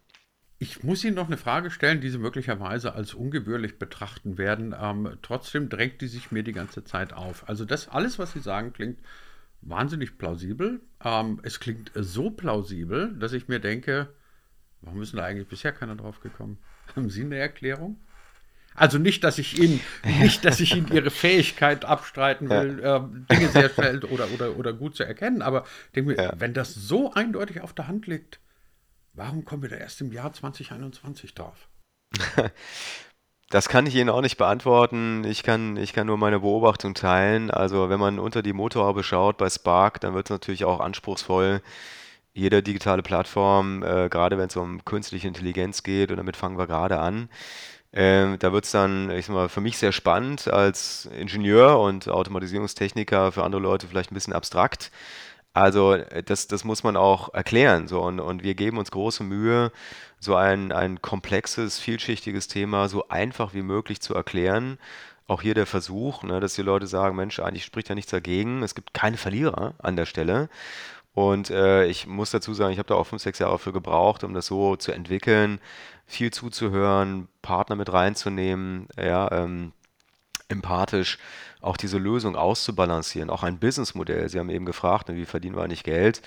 Ich 0.59 0.85
muss 0.85 1.03
Ihnen 1.03 1.17
noch 1.17 1.29
eine 1.29 1.39
Frage 1.39 1.71
stellen, 1.71 2.03
die 2.03 2.11
Sie 2.11 2.19
möglicherweise 2.19 2.93
als 2.93 3.15
ungebührlich 3.15 3.79
betrachten 3.79 4.37
werden. 4.37 4.75
Ähm, 4.79 5.17
trotzdem 5.23 5.71
drängt 5.71 6.03
die 6.03 6.09
sich 6.09 6.33
mir 6.33 6.43
die 6.43 6.53
ganze 6.53 6.85
Zeit 6.85 7.15
auf. 7.15 7.49
Also 7.49 7.65
das 7.65 7.89
alles, 7.89 8.19
was 8.19 8.33
Sie 8.33 8.41
sagen, 8.41 8.75
klingt 8.75 8.99
wahnsinnig 9.63 10.19
plausibel. 10.19 10.83
Ähm, 11.03 11.41
es 11.43 11.59
klingt 11.59 11.91
so 11.95 12.31
plausibel, 12.31 13.17
dass 13.19 13.33
ich 13.33 13.49
mir 13.49 13.61
denke, 13.61 14.13
warum 14.83 15.01
ist 15.01 15.15
da 15.15 15.25
eigentlich 15.25 15.49
bisher 15.49 15.73
keiner 15.73 15.97
drauf 15.97 16.21
gekommen? 16.21 16.59
Haben 16.97 17.11
Sie 17.11 17.23
eine 17.23 17.37
Erklärung? 17.37 17.99
Also 18.75 18.99
nicht, 18.99 19.25
dass 19.25 19.39
ich 19.39 19.59
Ihnen, 19.59 19.81
nicht, 20.21 20.45
dass 20.45 20.61
ich 20.61 20.75
Ihnen 20.75 20.89
Ihre 20.93 21.11
Fähigkeit 21.11 21.85
abstreiten 21.85 22.49
will, 22.49 22.81
ja. 22.83 22.97
äh, 22.99 23.01
Dinge 23.31 23.49
sehr 23.49 23.69
schnell 23.69 24.05
oder, 24.05 24.31
oder, 24.31 24.57
oder 24.57 24.73
gut 24.73 24.97
zu 24.97 25.03
erkennen, 25.03 25.43
aber 25.43 25.65
denke 25.95 26.13
mir, 26.13 26.23
ja. 26.23 26.33
wenn 26.39 26.55
das 26.55 26.75
so 26.75 27.13
eindeutig 27.13 27.61
auf 27.61 27.75
der 27.75 27.89
Hand 27.89 28.07
liegt, 28.07 28.41
Warum 29.13 29.45
kommen 29.45 29.63
wir 29.63 29.69
da 29.69 29.77
erst 29.77 30.01
im 30.01 30.13
Jahr 30.13 30.33
2021 30.33 31.35
drauf? 31.35 31.69
Das 33.53 33.69
kann 33.69 33.85
ich 33.85 33.97
Ihnen 33.97 34.11
auch 34.11 34.21
nicht 34.21 34.37
beantworten. 34.37 35.25
Ich 35.25 35.43
kann, 35.43 35.77
ich 35.77 35.93
kann 35.93 36.07
nur 36.07 36.17
meine 36.17 36.39
Beobachtung 36.39 36.95
teilen. 36.95 37.51
Also 37.51 37.91
wenn 37.91 37.99
man 37.99 38.21
unter 38.21 38.43
die 38.43 38.53
Motorhaube 38.53 39.03
schaut 39.03 39.39
bei 39.39 39.51
Spark, 39.51 40.01
dann 40.01 40.15
wird 40.15 40.27
es 40.27 40.31
natürlich 40.31 40.65
auch 40.65 40.79
anspruchsvoll. 40.79 41.61
Jede 42.33 42.63
digitale 42.63 43.03
Plattform, 43.03 43.83
äh, 43.83 44.09
gerade 44.09 44.39
wenn 44.39 44.49
es 44.49 44.57
um 44.57 44.85
künstliche 44.85 45.29
Intelligenz 45.29 45.83
geht, 45.83 46.11
und 46.11 46.17
damit 46.17 46.37
fangen 46.37 46.59
wir 46.59 46.67
gerade 46.67 46.99
an, 47.01 47.29
äh, 47.93 48.39
da 48.39 48.53
wird 48.53 48.65
es 48.67 48.71
dann, 48.71 49.11
ich 49.11 49.27
sag 49.27 49.35
mal, 49.35 49.49
für 49.49 49.61
mich 49.61 49.79
sehr 49.79 49.93
spannend 49.93 50.49
als 50.49 51.07
Ingenieur 51.07 51.81
und 51.81 52.09
Automatisierungstechniker, 52.09 53.33
für 53.33 53.43
andere 53.45 53.61
Leute 53.61 53.89
vielleicht 53.89 54.13
ein 54.13 54.15
bisschen 54.15 54.33
abstrakt. 54.33 54.93
Also 55.53 55.95
äh, 55.95 56.23
das, 56.23 56.47
das 56.47 56.65
muss 56.65 56.85
man 56.85 56.97
auch 56.97 57.35
erklären. 57.35 57.89
So. 57.89 58.01
Und, 58.03 58.21
und 58.21 58.43
wir 58.45 58.55
geben 58.55 58.79
uns 58.79 58.91
große 58.91 59.25
Mühe, 59.25 59.73
so 60.21 60.37
ein, 60.37 60.73
ein 60.73 61.03
komplexes, 61.03 61.79
vielschichtiges 61.81 62.49
Thema 62.49 62.89
so 62.89 63.09
einfach 63.09 63.55
wie 63.55 63.63
möglich 63.63 64.01
zu 64.01 64.15
erklären. 64.15 64.79
Auch 65.27 65.43
hier 65.43 65.55
der 65.55 65.67
Versuch, 65.67 66.23
ne, 66.25 66.41
dass 66.41 66.55
die 66.55 66.63
Leute 66.63 66.87
sagen, 66.87 67.17
Mensch, 67.17 67.39
eigentlich 67.41 67.65
spricht 67.65 67.89
ja 67.89 67.95
nichts 67.95 68.11
dagegen. 68.11 68.63
Es 68.63 68.75
gibt 68.75 68.95
keine 68.95 69.17
Verlierer 69.17 69.75
an 69.79 69.97
der 69.97 70.07
Stelle. 70.07 70.49
Und 71.13 71.51
äh, 71.51 71.87
ich 71.87 72.07
muss 72.07 72.31
dazu 72.31 72.55
sagen, 72.55 72.73
ich 72.73 72.79
habe 72.79 72.89
da 72.89 72.95
auch 72.95 73.07
fünf, 73.07 73.23
sechs 73.23 73.39
Jahre 73.41 73.59
für 73.59 73.73
gebraucht, 73.73 74.25
um 74.25 74.33
das 74.33 74.47
so 74.47 74.77
zu 74.77 74.93
entwickeln, 74.93 75.61
viel 76.07 76.33
zuzuhören, 76.33 77.29
Partner 77.43 77.77
mit 77.77 77.93
reinzunehmen, 77.93 78.89
ja, 78.97 79.31
ähm, 79.33 79.73
empathisch 80.49 81.19
auch 81.61 81.77
diese 81.77 81.99
Lösung 81.99 82.37
auszubalancieren, 82.37 83.31
auch 83.31 83.43
ein 83.43 83.59
Businessmodell. 83.59 84.29
Sie 84.29 84.39
haben 84.39 84.51
eben 84.51 84.67
gefragt, 84.67 85.09
ne, 85.09 85.17
wie 85.17 85.27
verdienen 85.27 85.57
wir 85.57 85.63
eigentlich 85.63 85.85
Geld? 85.85 86.23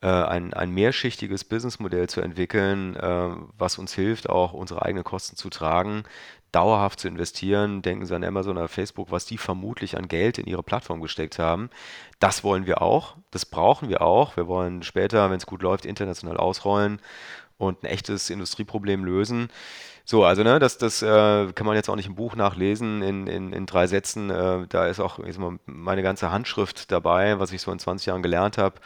Äh, 0.00 0.06
ein, 0.06 0.54
ein 0.54 0.70
mehrschichtiges 0.70 1.44
Businessmodell 1.44 2.08
zu 2.08 2.20
entwickeln, 2.20 2.94
äh, 2.96 3.30
was 3.58 3.78
uns 3.78 3.92
hilft, 3.94 4.28
auch 4.28 4.52
unsere 4.52 4.82
eigenen 4.82 5.04
Kosten 5.04 5.36
zu 5.36 5.50
tragen, 5.50 6.04
dauerhaft 6.52 7.00
zu 7.00 7.08
investieren. 7.08 7.82
Denken 7.82 8.06
Sie 8.06 8.14
an 8.14 8.24
Amazon 8.24 8.56
oder 8.56 8.68
Facebook, 8.68 9.10
was 9.10 9.26
die 9.26 9.38
vermutlich 9.38 9.96
an 9.96 10.08
Geld 10.08 10.38
in 10.38 10.46
ihre 10.46 10.62
Plattform 10.62 11.00
gesteckt 11.00 11.38
haben. 11.38 11.70
Das 12.20 12.44
wollen 12.44 12.66
wir 12.66 12.82
auch, 12.82 13.16
das 13.30 13.46
brauchen 13.46 13.88
wir 13.88 14.02
auch. 14.02 14.36
Wir 14.36 14.46
wollen 14.46 14.82
später, 14.82 15.30
wenn 15.30 15.38
es 15.38 15.46
gut 15.46 15.62
läuft, 15.62 15.86
international 15.86 16.36
ausrollen 16.36 17.00
und 17.58 17.82
ein 17.82 17.86
echtes 17.86 18.30
Industrieproblem 18.30 19.04
lösen. 19.04 19.48
So, 20.04 20.24
also 20.24 20.42
ne, 20.42 20.58
das, 20.58 20.78
das 20.78 21.02
äh, 21.02 21.52
kann 21.52 21.66
man 21.66 21.76
jetzt 21.76 21.90
auch 21.90 21.96
nicht 21.96 22.06
im 22.06 22.14
Buch 22.14 22.34
nachlesen 22.34 23.02
in, 23.02 23.26
in, 23.26 23.52
in 23.52 23.66
drei 23.66 23.86
Sätzen. 23.86 24.30
Äh, 24.30 24.66
da 24.68 24.86
ist 24.86 25.00
auch 25.00 25.18
ich 25.18 25.36
mal, 25.38 25.58
meine 25.66 26.02
ganze 26.02 26.30
Handschrift 26.30 26.90
dabei, 26.90 27.38
was 27.38 27.52
ich 27.52 27.60
so 27.60 27.70
in 27.70 27.78
20 27.78 28.06
Jahren 28.06 28.22
gelernt 28.22 28.56
habe 28.56 28.80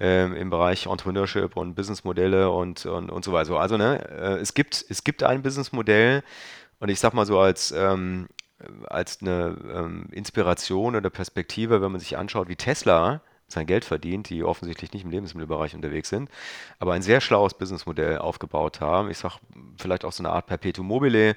äh, 0.00 0.24
im 0.24 0.50
Bereich 0.50 0.86
Entrepreneurship 0.86 1.56
und 1.56 1.74
Businessmodelle 1.74 2.50
und, 2.50 2.86
und, 2.86 3.10
und 3.10 3.24
so 3.24 3.32
weiter. 3.32 3.58
Also 3.58 3.76
ne, 3.76 4.04
äh, 4.10 4.40
es, 4.40 4.54
gibt, 4.54 4.84
es 4.88 5.04
gibt 5.04 5.22
ein 5.22 5.42
Businessmodell 5.42 6.22
und 6.80 6.88
ich 6.88 7.00
sag 7.00 7.14
mal 7.14 7.26
so 7.26 7.38
als, 7.38 7.72
ähm, 7.72 8.28
als 8.86 9.20
eine 9.20 9.56
ähm, 9.72 10.08
Inspiration 10.12 10.96
oder 10.96 11.10
Perspektive, 11.10 11.80
wenn 11.80 11.92
man 11.92 12.00
sich 12.00 12.16
anschaut, 12.16 12.48
wie 12.48 12.56
Tesla 12.56 13.20
sein 13.48 13.66
Geld 13.66 13.84
verdient, 13.84 14.28
die 14.28 14.44
offensichtlich 14.44 14.92
nicht 14.92 15.04
im 15.04 15.10
Lebensmittelbereich 15.10 15.74
unterwegs 15.74 16.10
sind, 16.10 16.30
aber 16.78 16.92
ein 16.92 17.02
sehr 17.02 17.20
schlaues 17.20 17.54
Businessmodell 17.54 18.18
aufgebaut 18.18 18.80
haben. 18.80 19.10
Ich 19.10 19.18
sage 19.18 19.36
vielleicht 19.78 20.04
auch 20.04 20.12
so 20.12 20.22
eine 20.22 20.32
Art 20.32 20.46
Perpetuum 20.46 20.86
mobile. 20.86 21.34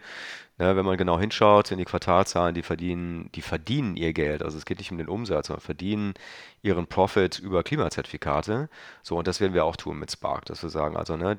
Ja, 0.62 0.76
wenn 0.76 0.86
man 0.86 0.96
genau 0.96 1.20
hinschaut 1.20 1.72
in 1.72 1.80
die 1.80 1.86
Quartalzahlen, 1.86 2.54
die 2.54 2.62
verdienen, 2.62 3.32
die 3.34 3.42
verdienen 3.42 3.96
ihr 3.96 4.14
Geld. 4.14 4.44
Also 4.44 4.60
es 4.60 4.66
geht 4.66 4.78
nicht 4.78 4.92
um 4.92 5.00
den 5.00 5.08
Umsatz, 5.08 5.48
sondern 5.48 5.64
verdienen 5.64 6.14
ihren 6.62 6.86
Profit 6.86 7.40
über 7.40 7.64
Klimazertifikate. 7.64 8.70
So, 9.02 9.18
und 9.18 9.28
das 9.28 9.42
werden 9.42 9.56
wir 9.56 9.66
auch 9.66 9.76
tun 9.76 9.98
mit 9.98 10.12
Spark, 10.12 10.46
dass 10.46 10.62
wir 10.62 10.70
sagen, 10.70 10.98
also 10.98 11.18
ne, 11.18 11.36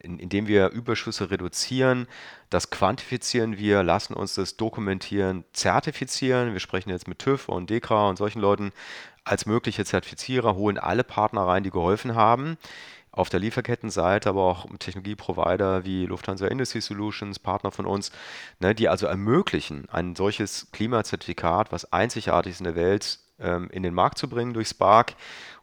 in, 0.00 0.20
indem 0.20 0.46
wir 0.46 0.68
Überschüsse 0.68 1.32
reduzieren, 1.32 2.06
das 2.48 2.70
quantifizieren 2.70 3.58
wir, 3.58 3.82
lassen 3.82 4.14
uns 4.14 4.36
das 4.36 4.56
dokumentieren, 4.56 5.42
zertifizieren. 5.52 6.52
Wir 6.52 6.60
sprechen 6.60 6.90
jetzt 6.90 7.08
mit 7.08 7.18
TÜV 7.18 7.48
und 7.48 7.70
DEKRA 7.70 8.08
und 8.08 8.18
solchen 8.18 8.40
Leuten 8.40 8.70
als 9.24 9.46
mögliche 9.46 9.84
Zertifizierer, 9.84 10.54
holen 10.54 10.78
alle 10.78 11.02
Partner 11.02 11.42
rein, 11.42 11.64
die 11.64 11.72
geholfen 11.72 12.14
haben 12.14 12.56
auf 13.12 13.28
der 13.28 13.40
Lieferkettenseite, 13.40 14.28
aber 14.28 14.42
auch 14.42 14.66
Technologieprovider 14.78 15.84
wie 15.84 16.06
Lufthansa 16.06 16.46
Industry 16.46 16.80
Solutions, 16.80 17.38
Partner 17.38 17.70
von 17.70 17.86
uns, 17.86 18.12
ne, 18.60 18.74
die 18.74 18.88
also 18.88 19.06
ermöglichen, 19.06 19.88
ein 19.90 20.14
solches 20.14 20.68
Klimazertifikat, 20.72 21.72
was 21.72 21.92
einzigartig 21.92 22.52
ist 22.52 22.60
in 22.60 22.64
der 22.64 22.76
Welt, 22.76 23.18
ähm, 23.40 23.68
in 23.70 23.82
den 23.82 23.94
Markt 23.94 24.18
zu 24.18 24.28
bringen 24.28 24.54
durch 24.54 24.68
Spark 24.68 25.14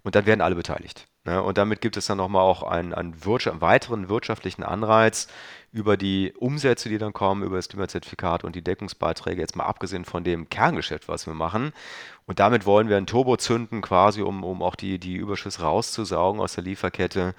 und 0.04 0.16
dann 0.16 0.26
werden 0.26 0.42
alle 0.42 0.56
beteiligt. 0.56 1.08
Ne? 1.28 1.44
Und 1.44 1.58
damit 1.58 1.82
gibt 1.82 1.98
es 1.98 2.08
dann 2.08 2.18
nochmal 2.18 2.42
auch 2.42 2.64
einen, 2.64 2.94
einen, 2.94 3.14
einen 3.14 3.62
weiteren 3.62 4.10
wirtschaftlichen 4.10 4.64
Anreiz 4.64 5.28
über 5.78 5.96
die 5.96 6.34
Umsätze, 6.40 6.90
die 6.90 6.98
dann 6.98 7.14
kommen, 7.14 7.44
über 7.44 7.58
das 7.58 7.70
Klimazertifikat 7.70 8.44
und 8.44 8.56
die 8.56 8.64
Deckungsbeiträge, 8.64 9.40
jetzt 9.40 9.56
mal 9.56 9.66
abgesehen 9.66 10.06
von 10.06 10.24
dem 10.24 10.50
Kerngeschäft, 10.50 11.08
was 11.08 11.28
wir 11.28 11.36
machen. 11.36 11.72
Und 12.26 12.40
damit 12.40 12.66
wollen 12.66 12.90
wir 12.90 12.98
ein 12.98 13.06
Turbo 13.06 13.38
zünden, 13.38 13.82
quasi, 13.84 14.24
um, 14.24 14.44
um 14.44 14.64
auch 14.64 14.76
die, 14.76 14.98
die 14.98 15.16
Überschüsse 15.16 15.62
rauszusaugen 15.62 16.42
aus 16.42 16.56
der 16.56 16.64
Lieferkette. 16.64 17.36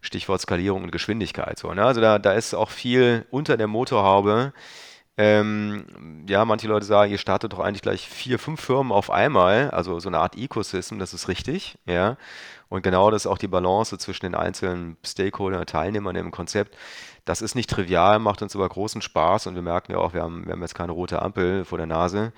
Stichwort 0.00 0.40
Skalierung 0.40 0.84
und 0.84 0.90
Geschwindigkeit. 0.90 1.58
So, 1.58 1.72
ne? 1.74 1.84
Also 1.84 2.00
da, 2.00 2.18
da 2.18 2.32
ist 2.32 2.54
auch 2.54 2.70
viel 2.70 3.26
unter 3.30 3.58
der 3.58 3.68
Motorhaube. 3.68 4.54
Ähm, 5.18 6.24
ja, 6.26 6.44
manche 6.44 6.68
Leute 6.68 6.86
sagen, 6.86 7.12
ihr 7.12 7.18
startet 7.18 7.52
doch 7.52 7.58
eigentlich 7.58 7.82
gleich 7.82 8.08
vier, 8.08 8.38
fünf 8.38 8.60
Firmen 8.62 8.92
auf 8.92 9.10
einmal, 9.10 9.70
also 9.70 10.00
so 10.00 10.08
eine 10.08 10.18
Art 10.18 10.36
Ecosystem, 10.36 10.98
das 10.98 11.12
ist 11.12 11.28
richtig, 11.28 11.78
ja. 11.84 12.16
Und 12.70 12.82
genau 12.82 13.10
das 13.10 13.22
ist 13.22 13.26
auch 13.26 13.36
die 13.36 13.48
Balance 13.48 13.98
zwischen 13.98 14.24
den 14.24 14.34
einzelnen 14.34 14.96
Stakeholdern, 15.04 15.66
Teilnehmern 15.66 16.16
im 16.16 16.30
Konzept. 16.30 16.76
Das 17.26 17.42
ist 17.42 17.54
nicht 17.54 17.68
trivial, 17.68 18.18
macht 18.18 18.40
uns 18.40 18.56
aber 18.56 18.68
großen 18.68 19.02
Spaß 19.02 19.46
und 19.46 19.54
wir 19.54 19.62
merken 19.62 19.92
ja 19.92 19.98
auch, 19.98 20.14
wir 20.14 20.22
haben, 20.22 20.46
wir 20.46 20.52
haben 20.54 20.62
jetzt 20.62 20.74
keine 20.74 20.92
rote 20.92 21.20
Ampel 21.20 21.66
vor 21.66 21.76
der 21.76 21.86
Nase. 21.86 22.32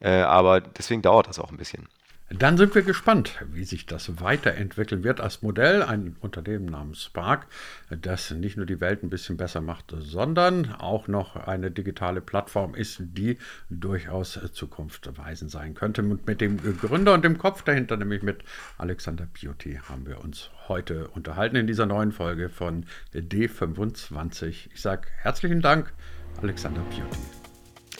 Äh, 0.00 0.20
aber 0.22 0.60
deswegen 0.60 1.02
dauert 1.02 1.28
das 1.28 1.40
auch 1.40 1.50
ein 1.50 1.56
bisschen. 1.56 1.88
Dann 2.38 2.56
sind 2.56 2.74
wir 2.74 2.82
gespannt, 2.82 3.44
wie 3.52 3.64
sich 3.64 3.84
das 3.84 4.20
weiterentwickeln 4.20 5.04
wird 5.04 5.20
als 5.20 5.42
Modell. 5.42 5.82
Ein 5.82 6.16
Unternehmen 6.20 6.66
namens 6.66 7.04
Spark, 7.04 7.46
das 7.90 8.30
nicht 8.30 8.56
nur 8.56 8.64
die 8.64 8.80
Welt 8.80 9.02
ein 9.02 9.10
bisschen 9.10 9.36
besser 9.36 9.60
macht, 9.60 9.94
sondern 9.98 10.72
auch 10.72 11.08
noch 11.08 11.36
eine 11.36 11.70
digitale 11.70 12.20
Plattform 12.20 12.74
ist, 12.74 12.98
die 13.00 13.38
durchaus 13.68 14.40
zukunftsweisend 14.52 15.50
sein 15.50 15.74
könnte. 15.74 16.02
Und 16.02 16.26
mit 16.26 16.40
dem 16.40 16.56
Gründer 16.78 17.12
und 17.12 17.24
dem 17.24 17.36
Kopf 17.36 17.62
dahinter, 17.62 17.96
nämlich 17.96 18.22
mit 18.22 18.42
Alexander 18.78 19.26
Beauty, 19.26 19.80
haben 19.88 20.06
wir 20.06 20.22
uns 20.24 20.50
heute 20.68 21.08
unterhalten 21.08 21.56
in 21.56 21.66
dieser 21.66 21.86
neuen 21.86 22.12
Folge 22.12 22.48
von 22.48 22.86
D25. 23.14 24.68
Ich 24.72 24.80
sage 24.80 25.08
herzlichen 25.18 25.60
Dank, 25.60 25.92
Alexander 26.40 26.80
Beauty. 26.82 27.18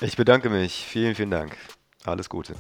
Ich 0.01 0.17
bedanke 0.17 0.49
mich. 0.49 0.87
Vielen, 0.89 1.15
vielen 1.15 1.31
Dank. 1.31 1.57
Alles 2.05 2.29
Gute. 2.29 2.55